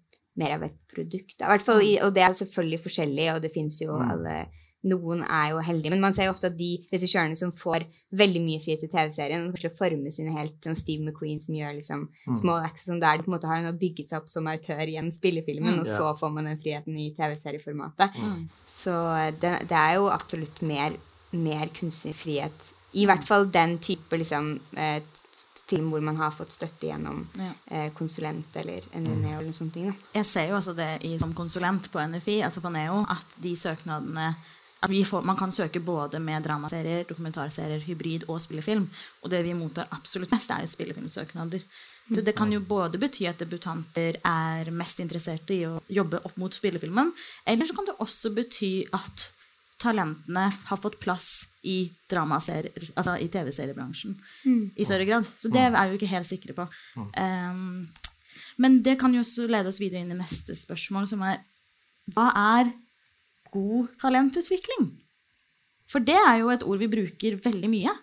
[0.40, 1.36] mer av et produkt.
[1.38, 1.46] da.
[1.46, 4.46] I hvert fall, og det er selvfølgelig forskjellig, og det fins jo alle
[4.82, 7.84] noen er jo heldige, men man ser jo ofte at de regissørene som får
[8.16, 11.74] veldig mye frihet i TV-serien, til å forme sine helt sånn Steve McQueen som gjør
[11.76, 14.48] liksom small acts som der de på en måte har nå bygget seg opp som
[14.50, 15.96] autør i en spillefilmen, og Ja.
[15.98, 18.16] så får man den friheten i TV-serieformatet.
[18.16, 18.48] Mm.
[18.68, 18.96] Så
[19.40, 20.96] det, det er jo absolutt mer,
[21.32, 22.52] mer kunstnerisk frihet.
[22.94, 25.00] I hvert fall den type liksom, eh,
[25.70, 27.52] film hvor man har fått støtte gjennom Ja.
[27.70, 29.72] eh, konsulent eller NNE eller noe sånt.
[29.72, 29.94] ting, Da.
[30.14, 33.54] Jeg ser jo også det i, som konsulent på NFI, altså på NEO, at de
[33.54, 34.34] søknadene
[34.80, 38.88] får, Man kan søke både med dramaserier, dokumentarserier, hybrid og spillefilm.
[39.22, 41.60] Og det vi mottar absolutt mest, er spillefilmsøknader.
[42.14, 46.36] Så det kan jo både bety at debutanter er mest interesserte i å jobbe opp
[46.42, 47.12] mot spillefilmen,
[47.46, 49.28] eller så kan det også bety at
[49.80, 54.16] talentene har fått plass i dramaserier, altså i TV-seriebransjen
[54.76, 55.28] i større grad.
[55.38, 56.66] Så det er vi jo ikke helt sikre på.
[56.98, 57.88] Um,
[58.60, 61.40] men det kan jo også lede oss videre inn i neste spørsmål, som er
[62.12, 62.72] hva er
[63.52, 64.88] god talentutvikling?
[65.90, 67.94] For det er jo et ord vi bruker veldig mye.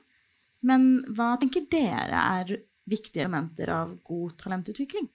[0.68, 2.56] Men hva tenker dere er
[2.90, 5.08] viktige elementer av god talentutvikling?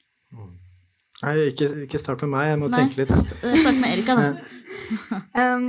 [1.23, 2.83] Nei, ikke, ikke start med meg, jeg må Nei.
[2.83, 3.33] tenke litt.
[3.45, 4.29] Eh, Start med Erika, da.
[5.39, 5.67] Um,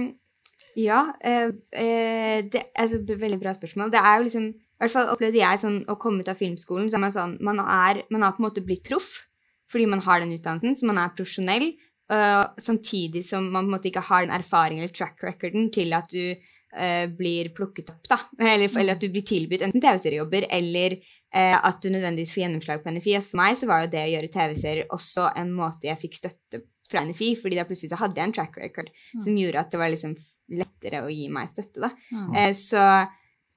[0.80, 3.92] ja, Uh, eh, det er et veldig bra spørsmål.
[3.94, 6.90] Det er jo liksom I hvert fall opplevde jeg sånn å komme ut av filmskolen,
[6.90, 9.28] så er man sånn Man, er, man har på en måte blitt proff
[9.74, 11.72] fordi man har den utdannelsen, så man er profesjonell.
[12.14, 15.96] Øh, samtidig som man på en måte ikke har den erfaringen eller track recorden til
[15.98, 18.20] at du uh, blir plukket opp, da.
[18.40, 22.84] Eller, eller at du blir tilbudt enten TV-seriejobber eller uh, at du nødvendigvis får gjennomslag
[22.84, 23.18] på NFI.
[23.20, 26.22] Altså for meg så var jo det å gjøre TV-serier også en måte jeg fikk
[26.22, 29.74] støtte fra NFI, fordi da plutselig så hadde jeg en track record som gjorde at
[29.74, 30.16] det var liksom
[30.54, 31.92] lettere å gi meg støtte, da.
[32.36, 32.84] Eh, så,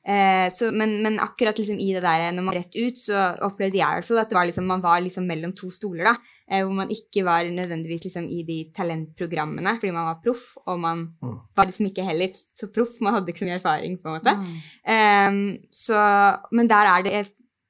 [0.07, 3.27] eh, så, men, men akkurat liksom i det der, når man var rett ut, så
[3.47, 6.13] opplevde jeg i hvert fall at det var liksom, man var liksom mellom to stoler,
[6.13, 6.17] da.
[6.47, 10.79] Eh, hvor man ikke var nødvendigvis liksom i de talentprogrammene, fordi man var proff, og
[10.79, 11.01] man
[11.59, 14.37] var liksom ikke heller så proff, man hadde ikke så mye erfaring, på en måte.
[14.87, 15.41] Ehm,
[15.75, 15.99] så,
[16.55, 17.25] men der er det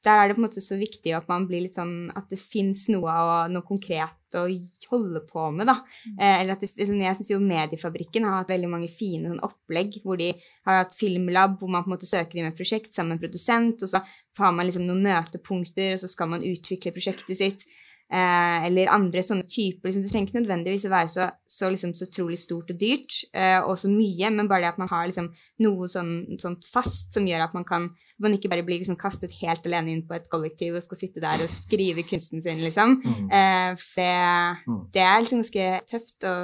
[0.06, 2.38] der er det på en måte så viktig at man blir litt sånn at det
[2.38, 3.14] fins noe,
[3.50, 4.44] noe konkret å
[4.90, 5.80] holde på med, da.
[6.12, 9.42] Eh, eller at det, liksom, jeg syns jo Mediefabrikken har hatt veldig mange fine sånn,
[9.42, 10.28] opplegg hvor de
[10.68, 13.24] har hatt filmlab hvor man på en måte søker inn et prosjekt sammen med en
[13.24, 14.02] produsent, og så
[14.38, 17.66] har man liksom noen møtepunkter, og så skal man utvikle prosjektet sitt.
[18.06, 19.88] Eh, eller andre sånne typer.
[19.88, 23.16] Liksom, det trenger ikke nødvendigvis å være så, så, liksom, så trolig stort og dyrt
[23.34, 25.32] eh, og så mye, men bare det at man har liksom,
[25.66, 27.88] noe sånn, sånt fast som gjør at man kan
[28.22, 31.20] man ikke bare blir liksom, kastet helt alene inn på et kollektiv og skal sitte
[31.20, 32.94] der og skrive kunsten sin, liksom.
[33.02, 33.26] Mm.
[33.28, 34.80] Eh, for det, Mm.
[34.94, 36.34] det er liksom ganske tøft å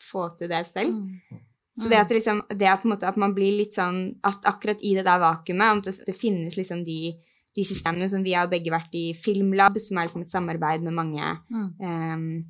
[0.00, 0.94] få til det selv.
[0.94, 1.42] Mm.
[1.82, 4.18] Så det at, det liksom, det at, på en måte at man blir litt sånn
[4.28, 7.14] At akkurat i det der vakuumet, om det, det finnes liksom de,
[7.56, 10.94] de systemene som vi har begge vært i Filmlab, som er liksom et samarbeid med
[10.94, 11.68] mange Mm.
[11.80, 12.44] um,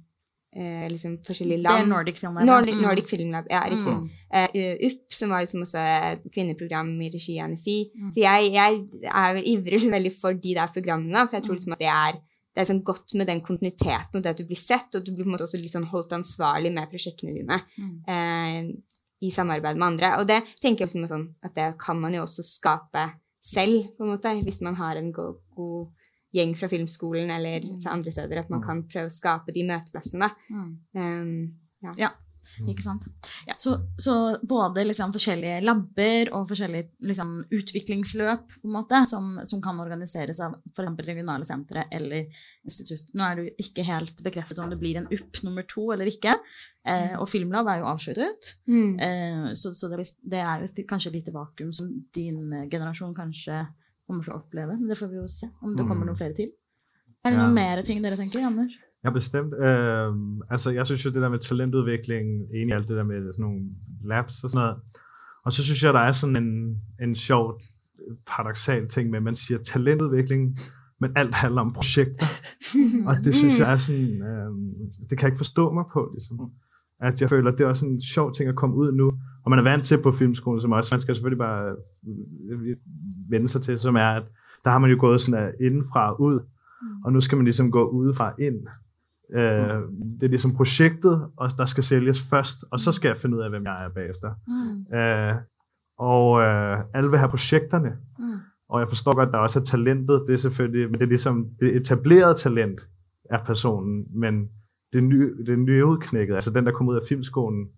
[0.57, 1.87] uh, liksom forskjellige Det er.
[1.87, 2.45] Nordic Filmlab.
[2.47, 2.83] Nordic, Mm.
[2.83, 3.95] Nordic Filmlab, ja, riktig.
[3.97, 4.11] Mm.
[4.35, 5.79] Uh, UP, som var liksom også
[6.13, 7.79] et kvinneprogram i regi av NFI.
[7.97, 8.11] Mm.
[8.13, 11.73] Så jeg, jeg er vel ivrig veldig for de der programmene, for jeg tror liksom
[11.73, 12.21] at det er
[12.55, 15.11] det er sånn godt med den kontinuiteten og det at du blir sett, og du
[15.15, 18.03] blir på en måte også litt sånn holdt ansvarlig med prosjektene dine Mm.
[18.07, 18.77] eh,
[19.23, 20.19] i samarbeid med andre.
[20.21, 23.07] Og det tenker jeg liksom sånn, at det kan man jo også skape
[23.43, 27.97] selv, på en måte, hvis man har en god, god gjeng fra filmskolen eller fra
[27.97, 30.31] andre steder, at man kan prøve å skape de møteplassene.
[30.49, 30.71] Mm.
[30.97, 31.35] Um,
[31.99, 32.13] Ja,
[32.69, 33.05] ikke sant.
[33.47, 39.41] Ja, så, så både liksom forskjellige labber og forskjellige liksom, utviklingsløp på en måte, som,
[39.49, 41.07] som kan organiseres av f.eks.
[41.07, 42.27] regionale sentre eller
[42.65, 43.09] institutt.
[43.15, 46.35] Nå er jo ikke helt bekreftet om det blir en UP nummer to eller ikke.
[46.87, 48.55] Eh, og Filmlab er jo avsluttet.
[48.67, 48.99] mm.
[49.01, 53.15] Eh, så så det, det er et, kanskje et lite vakuum som din eh, generasjon
[53.15, 53.63] kanskje
[54.07, 54.75] kommer til å oppleve.
[54.79, 56.11] Men det får vi jo se om det kommer Mm.
[56.13, 56.51] noen flere til.
[57.25, 57.45] Er det Ja.
[57.47, 58.75] noen mer ting dere tenker, Anders?
[59.05, 59.55] Ja, bestemt.
[59.55, 60.15] Øh,
[60.51, 63.43] altså, jeg synes jo det der med talentudvikling, enig i alt det der med sådan
[63.43, 63.61] nogle
[64.05, 64.77] labs og sådan noget.
[65.45, 67.61] Og så synes jeg, der er sådan en, en sjov,
[68.27, 70.57] paradoxal ting med, at man siger talentudvikling,
[71.01, 72.27] men alt handler om projekter.
[73.09, 74.51] Og det synes jeg er sådan, øh,
[75.11, 76.53] det kan jeg ikke forstå mig på, ligesom.
[77.01, 79.13] At jeg føler, at det er også en sjov ting at komme ud nu.
[79.45, 81.75] Og man er vant til på filmskolen, som også, man skal selvfølgelig bare
[82.51, 82.77] øh,
[83.29, 84.23] vende sig til, som er, at
[84.65, 86.41] der har man jo gået sådan af indenfra og ud,
[87.05, 88.67] og nu skal man ligesom gå udefra ind.
[89.35, 89.81] Øh,
[90.21, 93.43] det er ligesom projektet, og der skal sælges først, og så skal jeg finde ud
[93.43, 94.31] af, hvem jeg er bagefter.
[94.47, 94.97] Mm.
[94.97, 95.35] Øh,
[95.99, 98.25] og øh, alle vil have projekterne, Mm.
[98.69, 101.09] og jeg forstår godt, at der også er talentet, det er selvfølgelig, men det er
[101.09, 102.81] ligesom det etablerede talent
[103.31, 104.49] er personen, men
[104.93, 107.69] det, nye, det nyudknækket, altså den, der kommer ud af filmskolen,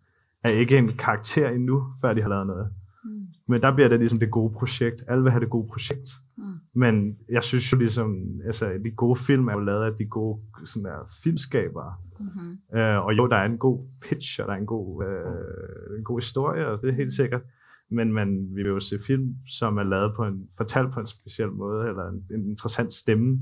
[0.45, 2.69] er ikke en karakter endnu, før de har lavet noget.
[3.05, 3.11] Mm.
[3.49, 5.03] Men der bliver det ligesom det gode projekt.
[5.09, 6.09] Alle vil have det gode projekt.
[6.37, 6.45] Mm.
[6.75, 10.41] Men jeg synes jo ligesom, altså de gode film er jo lavet af de gode
[10.65, 11.95] sådan der, filmskabere.
[12.21, 12.79] Mhm.
[12.79, 16.05] Øh, og jo, der er en god pitch, og der er en god, øh, en
[16.05, 17.43] god historie, og det er helt sikkert.
[17.91, 21.07] Men man vi vil jo se film, som er lavet på en, fortalt på en
[21.07, 23.41] speciel måde, eller en, en interessant stemme.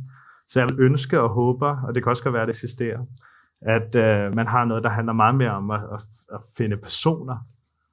[0.49, 3.07] Så jeg vil ønske og håber, og det kan også godt være, at det eksisterer,
[3.61, 6.01] at øh, man har noget, der handler meget mere om at, at,
[6.33, 7.37] at finde personer,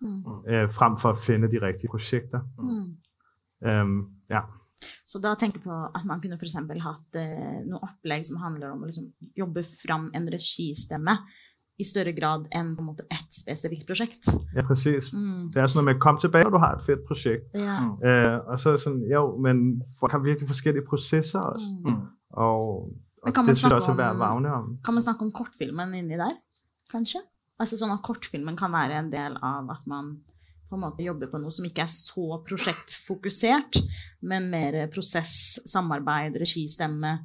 [0.01, 0.23] Mm.
[0.47, 2.39] øh, frem for at finde de rigtige projekter.
[2.59, 3.67] Mm.
[3.67, 4.39] Øhm, ja.
[5.07, 6.57] Så da tenker jeg på at man kunne f.eks.
[6.85, 11.17] hatt eh, noe opplegg som handler om å liksom, jobbe fram en registemme
[11.79, 14.27] i større grad enn på en måte ett spesifikt prosjekt.
[14.55, 15.13] ja, præcis.
[15.15, 15.49] Mm.
[15.53, 17.55] Det er sånn med, kom tilbake når du har et fett prosjekt'.
[17.55, 17.77] Ja.
[17.85, 17.93] Mm.
[18.03, 19.61] Øh, og så er det sånn jo, men
[20.01, 21.69] folk har virkelig forskjellige prosesser også.
[21.69, 21.95] Mm.
[21.95, 22.01] Mm.
[22.43, 22.65] Og,
[23.23, 24.73] og det synes jeg også er at vagne om.
[24.83, 26.35] Kan man snakke om kortfilmen inni der,
[26.91, 27.23] kanskje?
[27.59, 30.17] Altså sånn at kortfilmen kan være en del av at man
[30.69, 33.79] på en måte jobber på noe som ikke er så prosjektfokusert,
[34.21, 37.15] men mer prosess, samarbeid, registemme,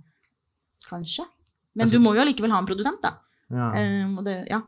[0.89, 1.27] kanskje?
[1.77, 3.17] Men du må jo allikevel ha en produsent, da.
[3.53, 3.71] Ja.
[4.07, 4.61] Um, og det, ja,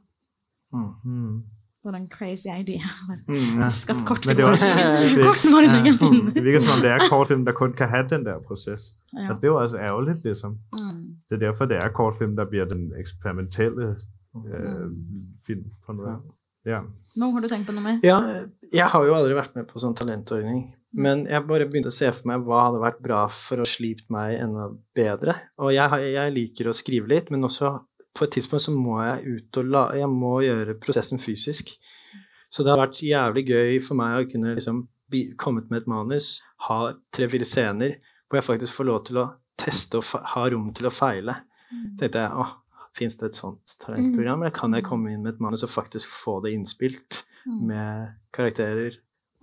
[0.75, 0.89] Mm.
[1.05, 1.43] Mm.
[1.83, 2.81] for en crazy idé.
[3.29, 3.61] Mm.
[3.61, 3.69] Ja.
[3.71, 4.01] Husk at Mm.
[4.01, 4.49] Men kortfilm det er
[6.45, 8.95] virker som om det er kortfilm, der kun kan ha den der prosess.
[9.15, 9.31] Ja.
[9.31, 10.59] Og det er jo også ærgerlig, liksom.
[10.73, 11.17] Mm.
[11.31, 13.97] Det er derfor, det er kortfilm, der blir den eksperimentelle
[14.47, 14.91] øh,
[15.47, 15.65] film.
[15.87, 16.19] På noget.
[16.67, 16.83] Ja.
[17.17, 18.01] Nå har du tenkt på noe mer?
[18.05, 18.19] Ja,
[18.73, 20.67] jeg har jo aldri vært med på sånn talentordning.
[20.97, 24.09] Men jeg bare begynte å se for meg hva hadde vært bra for å slipt
[24.13, 25.35] meg enda bedre.
[25.61, 27.75] Og jeg, jeg liker å skrive litt, men også
[28.17, 31.75] på et tidspunkt så må jeg ut og la Jeg må gjøre prosessen fysisk.
[32.49, 35.91] Så det har vært jævlig gøy for meg å kunne liksom bli, kommet med et
[35.91, 39.27] manus, ha tre-fire scener hvor jeg faktisk får lov til å
[39.61, 41.37] teste og fa ha rom til å feile.
[41.67, 41.97] Mm.
[41.99, 42.53] tenkte jeg åh,
[42.97, 46.09] fins det et sånt talentprogram, eller kan jeg komme inn med et manus og faktisk
[46.09, 48.97] få det innspilt med karakterer?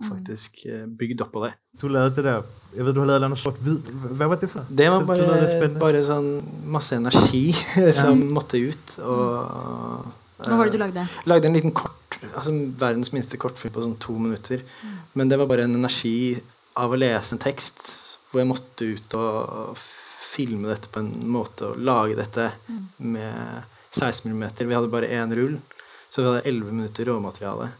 [0.04, 1.52] Faktisk eh, bygd opp på det.
[1.80, 2.42] Du lavede det der,
[2.74, 3.92] jeg vet du har lavet noe sort-hvid.
[4.18, 4.66] Hva var det for?
[4.68, 6.28] Det var det bare, bare sånn
[6.74, 7.44] masse energi
[8.02, 8.96] som måtte ut.
[9.06, 11.06] Og Hva var det du lagde?
[11.30, 14.66] lagde en liten kort, altså verdens minste kortfilm på sånn to minutter.
[15.14, 16.34] Men det var bare en energi
[16.74, 17.86] av å lese en tekst
[18.32, 19.78] hvor jeg måtte ut og
[20.34, 22.50] filme dette på en måte og lage dette
[22.98, 24.44] med 16 mm.
[24.60, 25.58] Vi hadde bare én rull,
[26.10, 27.70] så vi hadde 11 minutter råmateriale.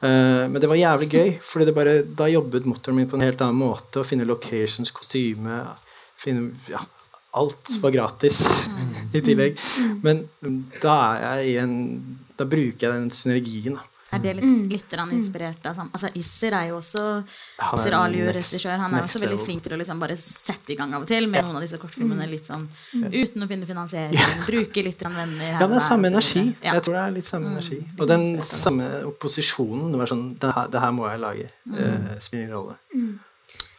[0.00, 3.58] Eh, men det var jævlig gøy, for da jobbet motoren min på en helt annen
[3.58, 4.02] måte.
[4.02, 5.64] Å finne locations, kostyme
[6.20, 6.84] finne, ja,
[7.36, 8.46] Alt var gratis
[9.16, 9.58] i tillegg.
[10.00, 10.22] Men
[10.80, 11.74] da er jeg i en
[12.36, 13.76] Da bruker jeg den synergien.
[13.76, 13.84] da.
[14.14, 15.90] Er det litt, litt inspirert av sammen?
[15.96, 17.02] Altså, Isser er jo også
[17.74, 18.76] Isser Aliu-regissør.
[18.78, 21.26] Han er også veldig flink til å liksom bare sette i gang av og til
[21.30, 24.44] med noen av disse kortfilmene litt sånn uten å finne finansiering.
[24.46, 26.44] Bruke litt venner Ja, det er samme energi.
[26.62, 27.80] Jeg tror det er litt samme energi.
[27.98, 29.90] Og den samme opposisjonen.
[29.92, 31.48] Det var sånn Det her, det her må jeg lage.
[31.66, 32.76] Uh, spiller ingen rolle.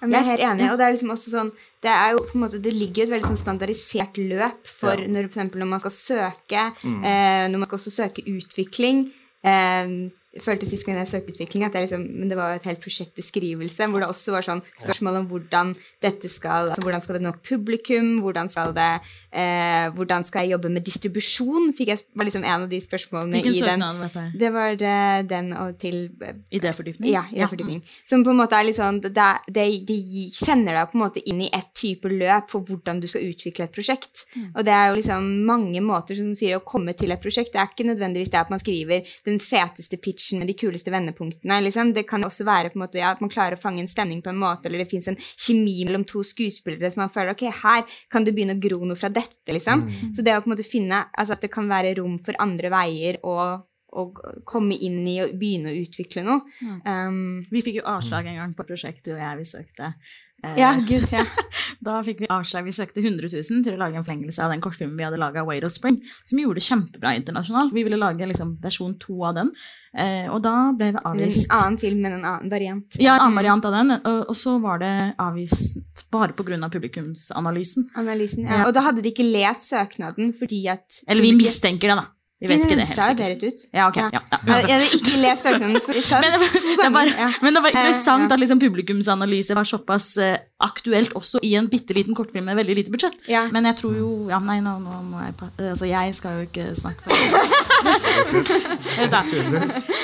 [0.01, 0.67] Jeg er helt enig.
[0.71, 3.07] Og det er liksom også sånn Det, er jo, på en måte, det ligger jo
[3.07, 5.07] et veldig sånn standardisert løp for ja.
[5.07, 6.99] når, for eksempel, når man skal søke, mm.
[7.05, 9.05] eh, når man skal også søke utvikling.
[9.47, 9.83] Eh,
[10.26, 13.87] jeg følte sist gang jeg søkte utvikling, at liksom, men det var et helt prosjektbeskrivelse
[13.91, 15.73] hvor det også var sånn spørsmål om hvordan
[16.03, 18.89] dette skal altså hvordan skal det nå publikum, hvordan skal det
[19.31, 21.71] eh, hvordan skal jeg jobbe med distribusjon?
[21.77, 23.85] Fikk jeg, var liksom en av de spørsmålene Hvilken i den.
[24.03, 24.25] Dette?
[24.43, 24.97] Det var det,
[25.31, 27.11] den og til eh, Idéfordypning?
[27.11, 27.81] Ja, idéfordypning.
[27.83, 28.01] Ja.
[28.09, 29.13] Som på en måte er litt sånn det,
[29.47, 29.99] det, det,
[30.37, 33.67] sender deg på en måte inn i et type løp for hvordan du skal utvikle
[33.67, 34.25] et prosjekt.
[34.35, 34.49] Mm.
[34.53, 37.53] Og det er jo liksom mange måter som sier å komme til et prosjekt.
[37.53, 40.91] Det er ikke nødvendigvis det at man skriver den feteste pitchen pitchen med de kuleste
[40.91, 41.61] vendepunktene.
[41.61, 41.93] Liksom.
[41.93, 44.21] Det kan også være på en måte, ja, at man klarer å fange en stemning
[44.21, 47.47] på en måte, eller det fins en kjemi mellom to skuespillere som man føler ok,
[47.63, 49.51] her kan du begynne å gro noe fra dette.
[49.51, 49.81] liksom.
[49.81, 50.13] Mm.
[50.13, 52.71] Så det å på en måte finne altså at det kan være rom for andre
[52.73, 53.65] veier og
[53.97, 54.03] å
[54.45, 56.41] komme inn i og begynne å utvikle noe.
[56.59, 56.79] Mm.
[56.83, 59.93] Um, vi fikk jo avslag en gang på prosjektet og jeg vi søkte.
[60.43, 61.23] Eh, ja, Gud, ja.
[61.87, 62.65] da fikk vi avslag.
[62.67, 65.45] Vi søkte 100 000 til å lage en forlengelse av den kortfilmen vi hadde laga,
[65.47, 67.73] Wait of Spring, som gjorde det kjempebra internasjonalt.
[67.73, 69.49] Vi ville lage liksom, versjon to av den.
[69.97, 71.47] Eh, og da ble vi avvist.
[71.47, 72.99] En annen film, men en annen variant.
[73.01, 73.95] Ja, en annen variant av den.
[74.27, 76.45] Og så var det avvist bare pga.
[76.57, 77.89] Av publikumsanalysen.
[77.99, 78.61] Analysen, ja.
[78.65, 82.05] Og da hadde de ikke lest søknaden fordi at Eller vi mistenker det, da.
[82.37, 83.17] Vi vet ikke det helt sikkert.
[83.17, 83.61] dere ut.
[83.73, 83.95] Ja, ok.
[83.97, 84.09] Ja.
[84.13, 84.57] Ja, ja.
[84.61, 85.77] Jeg hadde ikke lest søknaden.
[85.81, 86.49] For men, det,
[86.83, 87.29] det var, ja.
[87.41, 91.95] men det var interessant at liksom publikumsanalyse var såpass uh, aktuelt også i en bitte
[91.97, 93.25] liten kortfilm med veldig lite budsjett.
[93.51, 96.75] Men jeg tror jo ja, Nei, nå, nå må jeg Altså, jeg skal jo ikke
[96.77, 97.11] snakke for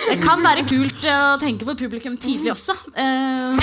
[0.10, 2.74] Det kan være kult å tenke på publikum tidlig også.
[2.96, 3.06] Det,
[3.54, 3.62] men,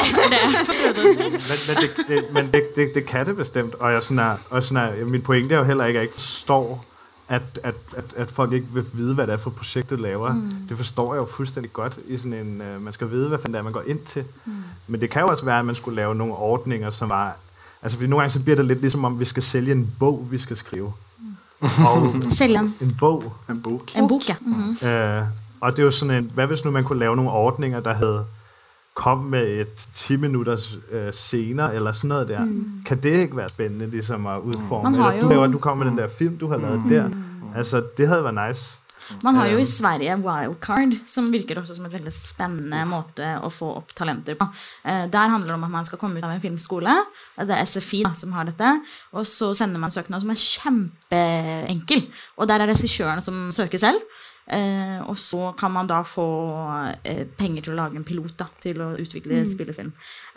[1.34, 3.74] men, det, men det, det, det, kan det bestemt.
[3.80, 6.12] Og, jeg, sånn er, og sånn er, min pointe er jo heller ikke at jeg
[6.12, 6.70] ikke forstår
[7.30, 10.32] at, at, at, at, folk ikke vil vide, hvad det er for projekt, du laver.
[10.32, 10.52] Mm.
[10.68, 11.98] Det forstår jeg jo fuldstændig godt.
[12.08, 14.24] I sådan en, uh, man skal vide, hvad fanden det er, man går ind til.
[14.44, 14.52] Mm.
[14.86, 17.36] Men det kan jo også være, at man skulle lave nogle ordninger, som var...
[17.82, 20.26] Altså, fordi nogle gange så bliver det lidt ligesom om, vi skal sælge en bog,
[20.30, 20.92] vi skal skrive.
[21.18, 21.26] Mm.
[21.60, 23.32] Og Sælge en bog.
[23.50, 23.82] En bog.
[23.96, 24.34] En bog, ja.
[24.40, 24.68] Mm-hmm.
[24.70, 25.26] Uh,
[25.60, 26.30] og det er jo sådan en...
[26.34, 28.24] Hvad hvis nu man kunne lave nogle ordninger, der havde
[29.00, 32.44] kom med et 10 minutters øh, senere, eller sådan noget der.
[32.44, 32.82] Mm.
[32.86, 34.96] Kan det ikke være spændende ligesom at udforme?
[34.96, 36.90] Eller du, laver, du kommer med den der film, du har lavet mm.
[36.90, 37.10] der.
[37.56, 38.76] Altså, det hadde vært nice.
[39.24, 43.50] Man har jo i Sverige wildcard, som virker også som et veldig spennende måte å
[43.50, 44.46] få opp talenter på.
[44.84, 46.94] Eh, der handler det om at man skal komme ut av en filmskole.
[47.40, 48.76] Det er SFI da, som har dette.
[49.16, 52.06] Og så sender man søknad som er kjempeenkel.
[52.36, 54.04] Og der er regissørene som søker selv.
[54.50, 56.26] Eh, og så kan man da få
[57.06, 59.50] eh, penger til å lage en pilot da, til å utvikle mm.
[59.52, 59.92] spillefilm.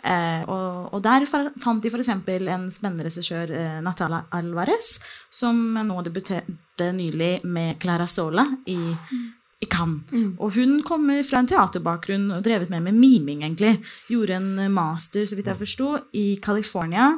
[0.06, 2.12] Eh, og, og, der fant de f.eks.
[2.14, 4.98] en spennende regissør, eh, Natala Alvarez,
[5.34, 9.24] som nå debuterte nylig med Clara Sola i, mm.
[9.66, 10.12] i Cannes.
[10.14, 10.34] Mm.
[10.38, 13.80] Og hun kommer fra en teaterbakgrunn og drevet med med miming, egentlig.
[14.12, 17.16] Gjorde en master, så vidt jeg forsto, i California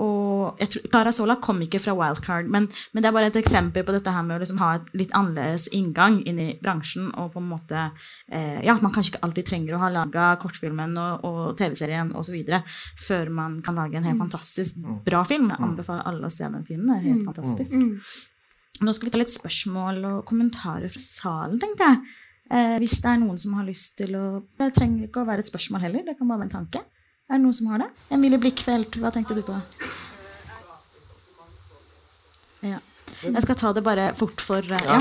[0.00, 3.38] og jeg tror, Clara Sola kom ikke fra Wildcard, men, men, det er bare et
[3.38, 7.12] eksempel på dette her med å liksom ha et litt annerledes inngang inn i bransjen.
[7.14, 7.84] og på en måte,
[8.28, 12.42] eh, ja, Man kanskje ikke alltid trenger å ha laga kortfilmen og, og TV-serien osv.
[13.06, 14.24] før man kan lage en helt mm.
[14.26, 15.50] fantastisk bra film.
[15.50, 16.90] Jeg anbefaler alle å se den filmen.
[16.90, 17.28] det er helt mm.
[17.30, 17.78] fantastisk.
[17.78, 18.84] Mm.
[18.84, 22.02] Nå skal vi ta litt spørsmål og kommentarer fra salen, tenkte jeg.
[22.50, 24.24] Eh, hvis det er noen som har lyst til å
[24.58, 26.82] Det trenger ikke å være et spørsmål heller, det kan bare være en tanke.
[27.28, 27.90] Er det noen som har det?
[28.12, 29.56] Emilie Blikkfelt, hva tenkte du på?
[32.64, 32.80] Ja.
[33.24, 35.00] Jeg skal ta det bare fort for uh, ja.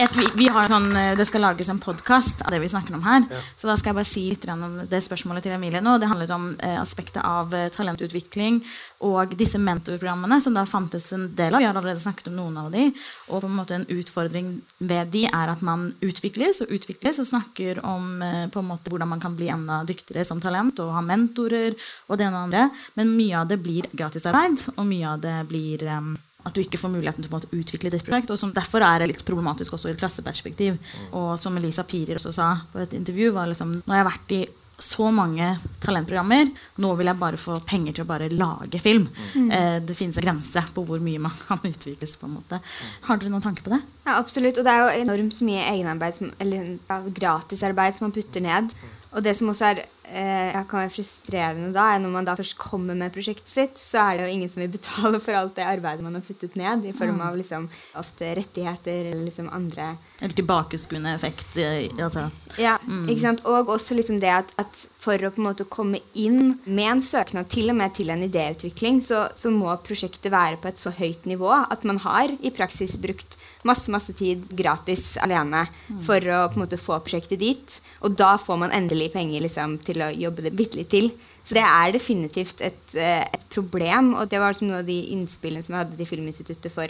[0.00, 3.02] Vi, vi, har sånn, eh, Det skal lages en podkast av det vi snakker om
[3.04, 3.26] her.
[3.28, 3.40] Ja.
[3.56, 5.98] Så da skal jeg bare si litt om det spørsmålet til Emilie nå.
[6.00, 8.62] Det handlet om eh, aspektet av eh, talentutvikling
[9.04, 11.60] og disse mentorprogrammene som da fantes en del av.
[11.60, 12.86] Vi har allerede snakket om noen av de.
[13.28, 17.28] Og på en måte en utfordring ved de er at man utvikles og utvikles og
[17.34, 20.94] snakker om eh, på en måte hvordan man kan bli enda dyktigere som talent og
[20.96, 21.76] ha mentorer
[22.08, 22.66] og det ene og andre.
[22.96, 26.80] Men mye av det blir gratisarbeid, og mye av det blir um, at du ikke
[26.80, 28.30] får muligheten til å utvikle ditt prosjekt.
[28.30, 30.78] og som Derfor er det litt problematisk også i et klasseperspektiv.
[31.12, 34.34] Og som Elisa Pirir også sa på et intervju, var liksom Nå har jeg vært
[34.38, 34.42] i
[34.80, 35.44] så mange
[35.82, 36.48] talentprogrammer.
[36.80, 39.06] Nå vil jeg bare få penger til å bare lage film.
[39.36, 42.16] Eh, det finnes en grense på hvor mye man kan utvikles.
[42.16, 42.60] på en måte.
[43.06, 43.82] Har dere noen tanke på det?
[44.06, 44.58] Ja, absolutt.
[44.58, 48.74] Og det er jo enormt mye egenarbeid, som, eller ja, gratisarbeid, som man putter ned.
[49.12, 52.56] Og det som også er, eh, kan være frustrerende da, er når man da først
[52.60, 55.66] kommer med prosjektet sitt, så er det jo ingen som vil betale for alt det
[55.66, 57.68] arbeidet man har puttet ned, i form av liksom,
[58.00, 61.56] ofte rettigheter eller liksom andre Eller tilbakeskuende effekt.
[61.56, 62.30] eh, Altså.
[62.60, 62.76] Ja,
[63.08, 63.42] ikke sant?
[63.48, 67.02] Og også liksom det at, at for å på en måte komme inn med en
[67.04, 70.92] søknad til og med til en idéutvikling, så, så må prosjektet være på et så
[70.94, 73.36] høyt nivå at man har i praksis brukt
[73.68, 75.66] masse masse tid gratis alene
[76.06, 77.76] for å på en måte få prosjektet dit.
[78.04, 81.10] Og da får man endelig penger liksom, til å jobbe det bitte litt til.
[81.44, 85.00] Så det er definitivt et, eh, et problem, og det var liksom noen av de
[85.16, 86.86] innspillene som jeg hadde til Filminstituttet for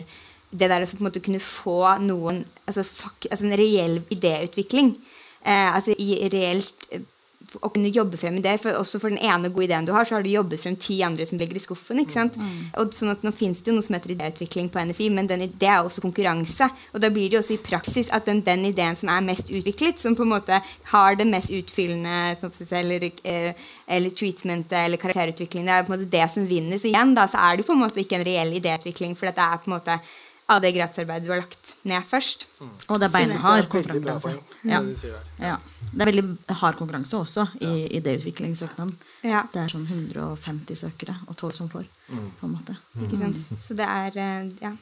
[0.51, 4.97] det der å på en måte kunne få noen altså, fuck, altså en reell idéutvikling.
[5.41, 6.89] Eh, altså i reelt
[7.59, 8.61] å kunne jobbe frem ideer.
[8.63, 11.01] For også for den ene gode ideen du har, så har du jobbet frem ti
[11.07, 12.03] andre som ligger i skuffen.
[12.03, 12.39] ikke sant?
[12.81, 15.45] Og sånn at Nå finnes det jo noe som heter idéutvikling på NFI, men den,
[15.61, 16.71] det er også konkurranse.
[16.95, 19.53] Og da blir det jo også i praksis at den, den ideen som er mest
[19.53, 22.37] utviklet, som på en måte har det mest utfyllende
[22.81, 26.81] eller, eh, eller treatmentet eller karakterutvikling, det er på en måte det som vinner.
[26.81, 29.45] Så igjen da, så er det på en måte ikke en reell idéutvikling, for det
[29.45, 30.01] er på en måte
[30.51, 32.47] av det gratisarbeidet du har lagt ned først.
[32.89, 34.35] Og det er beinhard konkurranse.
[34.67, 34.81] Ja.
[34.83, 35.13] det.
[35.39, 35.57] Ja.
[35.93, 38.93] Det er veldig hard konkurranse også i idéutviklingssøknaden.
[39.27, 39.45] Ja.
[39.53, 41.87] Det er sånn 150 søkere og 12 som får.
[42.11, 42.75] på en måte.
[42.99, 43.39] Ikke sant?
[43.39, 44.75] Så det er eh, ja.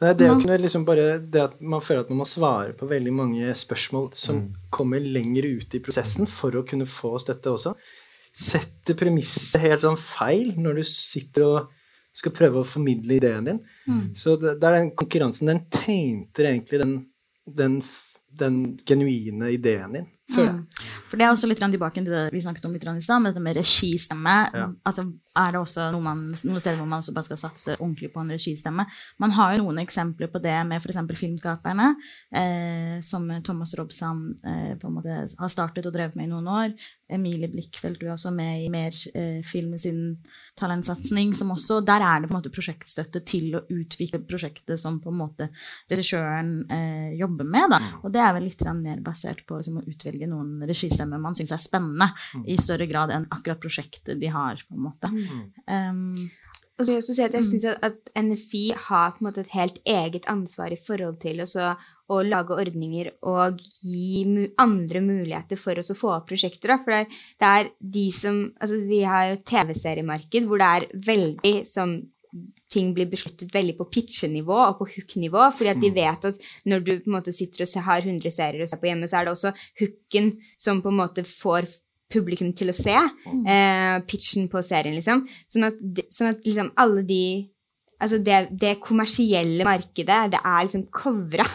[0.00, 2.88] Nei, det å kunne liksom bare Det at man føler at man må svare på
[2.90, 4.40] veldig mange spørsmål som
[4.74, 7.76] kommer lenger ut i prosessen for å kunne få støtte også,
[8.36, 11.75] setter premisset helt sånn feil når du sitter og
[12.16, 13.62] skal prøve å formidle ideen din.
[14.16, 16.94] Så det, det er den konkurransen Den tegner egentlig den,
[17.46, 17.80] den,
[18.40, 20.54] den genuine ideen din, jeg.
[21.06, 23.32] For det er også litt tilbake til det vi snakket om litt i stad, med
[23.32, 24.34] dette med registemme.
[24.54, 24.66] Ja.
[24.88, 28.10] Altså, er det også noe man, noen steder hvor man også bare skal satse ordentlig
[28.14, 28.86] på en registemme?
[29.22, 31.00] Man har jo noen eksempler på det med f.eks.
[31.20, 31.92] Filmskaperne,
[32.34, 36.50] eh, som Thomas Robsam eh, på en måte har startet og drevet med i noen
[36.50, 36.76] år.
[37.12, 40.16] Emilie Blikkfeldt, du er også med i mer eh, film sin
[40.58, 44.98] talentsatsing, som også Der er det på en måte prosjektstøtte til å utvikle prosjektet som
[45.02, 45.50] på en måte
[45.90, 47.76] regissøren eh, jobber med.
[47.76, 47.80] Da.
[48.02, 49.86] Og det er vel litt mer basert på liksom, å
[50.16, 52.10] utvelge noen registemmer man syns er spennende,
[52.46, 55.12] i større grad enn akkurat prosjektet de har, på en måte.
[55.66, 56.30] Um,
[56.76, 59.26] Og så vil jeg også si at jeg synes at, at NFI har på en
[59.30, 61.70] måte et helt eget ansvar i forhold til også
[62.12, 64.26] å lage ordninger og gi
[64.60, 66.74] andre muligheter for oss å få opp prosjekter.
[66.74, 66.76] Da.
[66.84, 66.92] For
[67.40, 71.96] det er de som Altså, vi har jo TV-seriemarked hvor det er veldig sånn
[72.76, 76.84] ting blir besluttet veldig på pitchenivå og på hook-nivå, fordi at de vet at når
[76.84, 79.26] du på en måte sitter og har 100 serier å se på hjemme, så er
[79.26, 81.68] det også hooken som på en måte får
[82.12, 85.24] publikum til å se eh, pitchen på serien, liksom.
[85.50, 85.78] Sånn at,
[86.14, 87.26] sånn at liksom alle de
[87.96, 91.46] Altså det, det kommersielle markedet, det er liksom covra.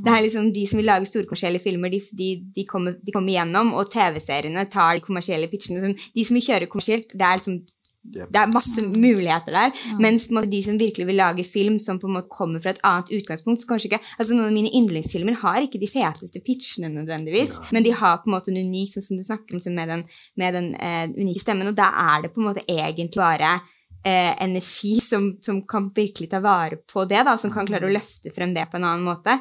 [0.00, 3.34] Det er liksom de som vil lage storkommersielle filmer, de, de, de, kommer, de kommer
[3.34, 5.82] igjennom, og TV-seriene tar de kommersielle pitchene.
[5.84, 7.58] Sånn, de som vil kjøre kommersielt, det er liksom
[8.00, 9.74] det er masse muligheter der.
[10.00, 12.72] Mens en måte, de som virkelig vil lage film som på en måte kommer fra
[12.72, 16.40] et annet utgangspunkt så kanskje ikke, altså Noen av mine yndlingsfilmer har ikke de feteste
[16.46, 19.64] pitchene nødvendigvis, men de har på en måte en unik, sånn som du snakker om,
[19.76, 20.06] med den,
[20.40, 21.68] med den eh, unike stemmen.
[21.68, 23.58] Og da er det på en måte egentlig bare
[24.04, 27.92] eh, NFI som, som kan virkelig ta vare på det, da, som kan klare å
[27.92, 29.36] løfte frem det på en annen måte.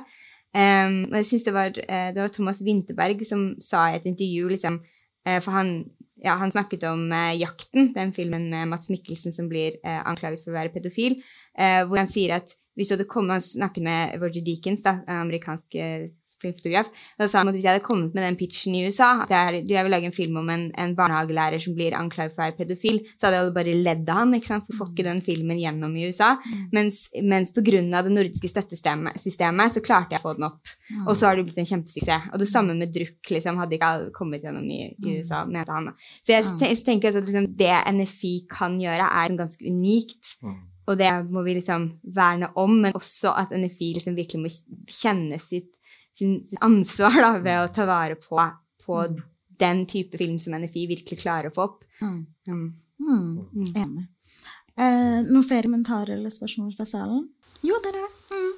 [0.49, 4.07] Um, og jeg synes det var, eh, det var Thomas Winterberg som sa i et
[4.09, 4.79] intervju liksom,
[5.27, 5.83] eh, For han,
[6.23, 10.43] ja, han snakket om eh, 'Jakten', den filmen med Mats Mikkelsen som blir eh, anklaget
[10.43, 11.19] for å være pedofil,
[11.57, 14.99] eh, hvor han sier at hvis du hadde kommet og snakket med Roger Deakins, da,
[15.11, 15.75] amerikansk
[16.43, 19.33] filmfotograf, da sa han at hvis jeg hadde kommet med den pitchen i USA, at
[19.33, 22.47] jeg, jeg vil lage en film om en, en barnehagelærer som blir anklaget for å
[22.47, 25.23] være pedofil, så hadde jeg bare ledd av han, ikke sant, for får ikke den
[25.23, 26.33] filmen gjennom i USA.
[26.75, 30.75] Mens, mens på grunn av det nordiske støttesystemet så klarte jeg å få den opp.
[31.05, 32.31] Og så har det blitt en kjempesuksess.
[32.33, 35.75] Og det samme med Druk, liksom, hadde ikke alle kommet gjennom i, i USA, mente
[35.75, 35.91] han.
[36.23, 40.35] Så jeg jeg tenker at liksom, det NFI kan gjøre, er ganske unikt.
[40.89, 44.49] Og det må vi liksom verne om, men også at NFI liksom virkelig må
[44.89, 45.69] kjenne sitt,
[46.19, 48.45] sin, sitt ansvar da, ved å ta vare på,
[48.85, 49.01] på
[49.59, 51.83] den type film som NFI virkelig klarer å få opp.
[51.99, 52.21] Mm.
[52.47, 52.63] Um,
[53.03, 54.07] mm, enig.
[54.79, 57.25] Eh, noen flere kommentarer eller spørsmål fra salen?
[57.65, 58.35] Jo, der er det.
[58.35, 58.57] Mm.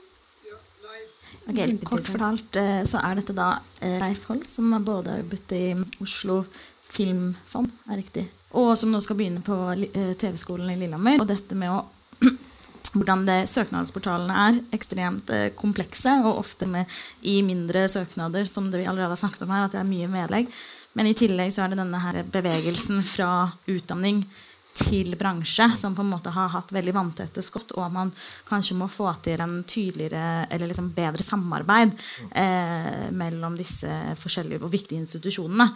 [1.49, 5.23] Ok, Kort fortalt eh, så er dette da eh, Leif Holt, som har både har
[5.23, 5.63] jobbet i
[6.03, 6.43] Oslo
[6.91, 8.27] Filmfond, er riktig,
[8.59, 11.17] og som nå skal begynne på eh, TV-skolen i Lillehammer.
[11.23, 11.81] Og dette med å
[12.91, 16.89] hvordan det, søknadsportalene er ekstremt eh, komplekse, og ofte med,
[17.21, 20.11] i mindre søknader, som det vi allerede har snakket om her, at det er mye
[20.11, 20.51] medlegg.
[20.97, 23.31] Men i tillegg så er det denne her bevegelsen fra
[23.71, 24.25] utdanning
[24.77, 28.11] til bransje som på en måte har hatt veldig vanntette skott, og man
[28.47, 31.91] kanskje må få til en tydeligere eller liksom bedre samarbeid
[32.31, 35.67] eh, mellom disse forskjellige og viktige institusjonene.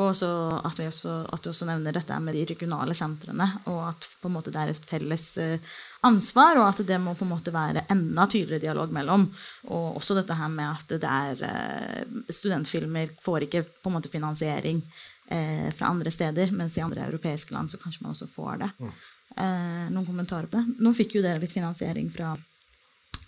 [0.00, 0.30] Og så
[0.60, 4.30] at, vi også, at du også nevner dette med de regionale sentrene, og at på
[4.30, 5.74] en måte det er et felles eh,
[6.04, 9.26] ansvar, og at det må på en måte være enda tydeligere dialog mellom.
[9.72, 14.12] Og også dette her med at det er eh, studentfilmer får ikke på en måte
[14.12, 14.82] finansiering
[15.30, 18.70] eh, fra andre steder, mens i andre europeiske land så kanskje man også får det.
[18.80, 18.92] Mm.
[19.34, 20.76] Eh, noen kommentarer på det?
[20.84, 22.34] Nå fikk jo dere litt finansiering fra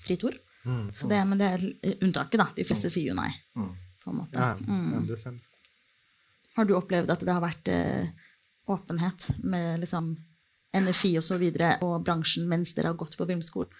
[0.06, 0.36] Fritor.
[0.66, 0.90] Mm.
[0.94, 1.64] Så det, men det er
[2.02, 2.48] unntaket, da.
[2.54, 3.30] De fleste sier jo nei.
[4.04, 4.38] På en måte.
[4.38, 5.40] Ja, Mm.
[6.56, 8.06] Har du opplevd at det har vært eh,
[8.72, 10.14] åpenhet med liksom
[10.76, 13.72] NFI og så videre og bransjen mens dere har gått på filmskolen?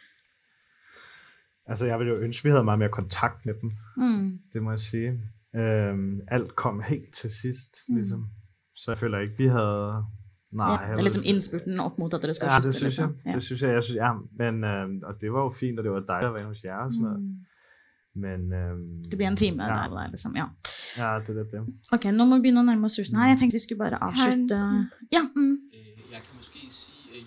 [1.67, 3.73] Altså, jeg ville jo ønske, vi hadde mye mer kontakt med dem.
[3.97, 4.27] Mm.
[4.53, 5.15] Det må jeg sige.
[5.61, 8.27] Øhm, alt kom helt til sidst, ligesom.
[8.75, 10.05] Så jeg føler ikke, vi havde...
[10.53, 13.09] Nej, Ja, det er ligesom liksom op mot at det skal Ja, det synes jeg.
[13.27, 13.33] Ja.
[13.35, 13.71] Det synes jeg.
[13.77, 14.11] jeg synes, ja,
[14.43, 16.77] men, øhm, og det var jo fint, og det var dejligt at være hos jer
[16.87, 17.21] og sådan noget.
[18.25, 20.37] Men øhm, Det blir en time ja, der der, liksom.
[20.37, 20.47] Ja.
[21.03, 21.61] Ja, det er det.
[21.93, 23.29] Ok, nå må vi begynne å nærme oss slutten her.
[23.33, 24.57] Jeg tenkte vi skulle bare avslutte
[25.17, 25.23] Ja.
[25.37, 25.57] Mm.
[26.15, 27.21] Jeg kan måske sige,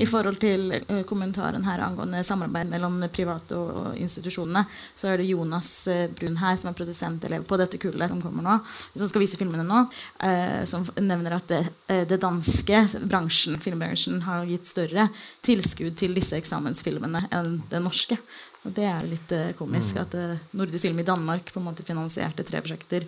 [0.00, 4.64] I forhold til eh, kommentaren her angående samarbeid mellom private og, og institusjonene,
[4.98, 8.46] så er det Jonas eh, Brun her, som er produsentelev på dette kullet som kommer
[8.46, 8.58] nå,
[8.94, 9.84] som skal vise filmene nå,
[10.26, 11.62] eh, som nevner at det,
[12.10, 15.08] det danske bransjen, filmbransjen har gitt større
[15.46, 18.18] tilskudd til disse eksamensfilmene enn det norske.
[18.66, 22.44] Og det er litt komisk at eh, Nordisk Film i Danmark på en måte finansierte
[22.46, 23.06] tre prosjekter,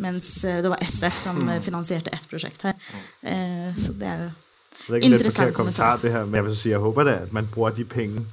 [0.00, 2.78] mens det var SF som eh, finansierte ett prosjekt her.
[3.22, 4.30] Eh, så det er jo
[4.86, 7.04] Det er ikke Interessant lidt kommentar, det her, men jeg vil så sige, jeg håber
[7.04, 8.26] da, at man bruger de penge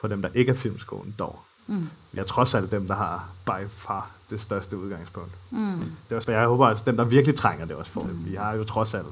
[0.00, 1.38] på dem, der ikke er filmskolen dog.
[1.66, 1.88] Mm.
[2.14, 5.30] Jeg tror alt dem, der har by far det største udgangspunkt.
[5.50, 5.58] Mm.
[5.78, 8.24] Det er også, jeg håber også, dem, der virkelig trænger det også får mm.
[8.30, 9.06] Vi har jo trods alt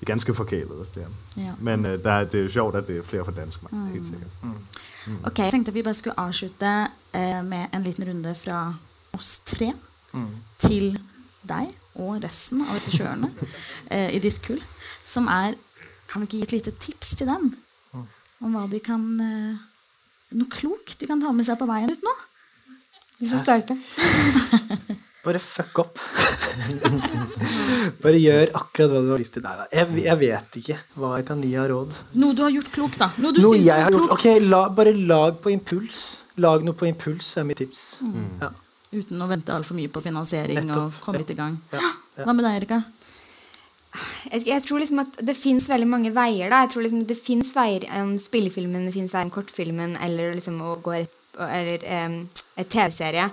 [0.00, 0.94] det er ganske forkælet.
[0.94, 1.06] Det.
[1.36, 1.52] Ja.
[1.58, 3.86] Men uh, der, er- det er jo sjovt, at det er flere fra dansk, mm.
[3.86, 4.30] helt sikkert.
[5.24, 8.74] Ok, Jeg tenkte at vi bare skulle avslutte uh, med en liten runde fra
[9.12, 9.72] oss tre
[10.58, 10.98] til
[11.48, 13.30] deg og resten av regissørene
[13.90, 14.60] uh, i ditt kull,
[15.04, 15.56] som er
[16.10, 17.52] Kan vi ikke gi et lite tips til dem
[18.40, 19.58] om hva de kan eh,
[20.32, 22.12] Noe klokt de kan ta med seg på veien ut nå?
[23.20, 23.76] De som starter.
[25.26, 25.98] Bare fuck opp.
[28.00, 29.42] Bare gjør akkurat hva du har lyst til.
[29.44, 31.92] Nei, da, jeg, jeg vet ikke hva jeg kan gi av råd.
[32.22, 33.10] Noe du har gjort klokt, da.
[33.20, 34.06] Noe du Noe syns jeg har gjort.
[34.08, 34.24] klokt.
[34.24, 36.00] Ok, la, Bare lag på impuls.
[36.40, 37.82] Lag noe på impuls er mitt tips.
[38.40, 38.48] Ja.
[38.96, 41.58] Uten å vente altfor mye på finansiering og komme litt i gang.
[41.74, 42.24] Ja, ja.
[42.24, 42.80] Hva med deg, Erika?
[44.30, 46.50] Jeg, jeg tror liksom at det fins veldig mange veier.
[46.50, 50.36] da Jeg tror liksom Det fins veier om spillefilmen, det fins veier om kortfilmen, eller
[50.36, 51.00] liksom å gå
[51.40, 52.20] Eller um,
[52.56, 53.30] TV-serie.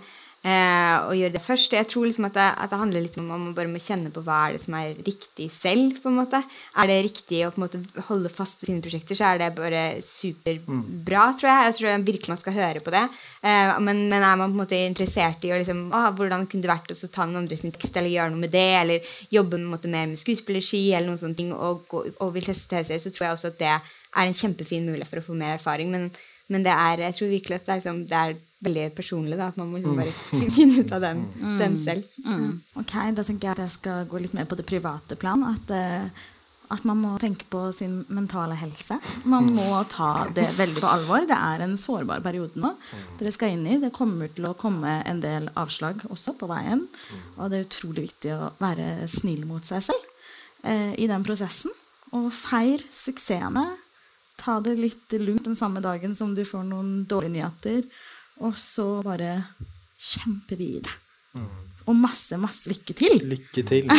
[0.48, 1.74] Eh, og gjøre det først.
[1.76, 4.12] Jeg tror liksom at det, at det handler litt om at man bare må kjenne
[4.16, 5.98] på hva er det som er riktig selv.
[6.00, 9.18] på en måte Er det riktig å på en måte holde fast ved sine prosjekter,
[9.18, 11.66] så er det bare superbra, tror jeg.
[11.68, 13.04] Jeg tror virkelig man skal høre på det.
[13.41, 16.64] Eh, men, men er man på en måte interessert i å liksom, ah, hvordan kunne
[16.64, 19.58] det vært å ta noen andre sin tekst, eller gjøre noe med det, eller jobbe
[19.58, 22.72] med, en måte, mer med skuespillerski, eller noen sånne ting, og, og, og vil teste
[22.72, 25.58] TV-serier, så tror jeg også at det er en kjempefin mulighet for å få mer
[25.58, 25.91] erfaring.
[25.91, 26.12] Men,
[26.48, 28.38] men det er, jeg tror virkelig at det er, liksom, det er
[28.68, 29.38] veldig personlig.
[29.38, 31.28] Da, at man må liksom bare finne ut av den,
[31.60, 32.08] den selv.
[32.26, 32.50] Mm.
[32.80, 35.43] Ok, Da tenker jeg at jeg skal gå litt mer på det private plan.
[35.52, 36.26] At, eh,
[36.74, 38.98] at man må tenke på sin mentale helse.
[39.30, 41.28] Man må ta det veldig på alvor.
[41.28, 42.74] Det er en sårbar periode nå
[43.20, 43.80] dere skal inn i.
[43.84, 46.86] Det kommer til å komme en del avslag også på veien.
[47.38, 50.08] Og det er utrolig viktig å være snill mot seg selv
[50.64, 51.76] eh, i den prosessen.
[52.16, 53.68] Og feir suksessene.
[54.38, 57.82] Ta det litt lugnt den samme dagen som du får noen dårlige nyheter.
[58.46, 59.34] Og så bare
[59.98, 60.94] kjempe videre.
[61.88, 63.22] Og masse, masse lykke til.
[63.34, 63.90] Lykke til.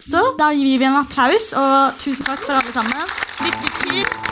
[0.00, 3.16] Så da gir vi en applaus, og tusen takk for alle sammen.
[3.46, 4.23] Lykke til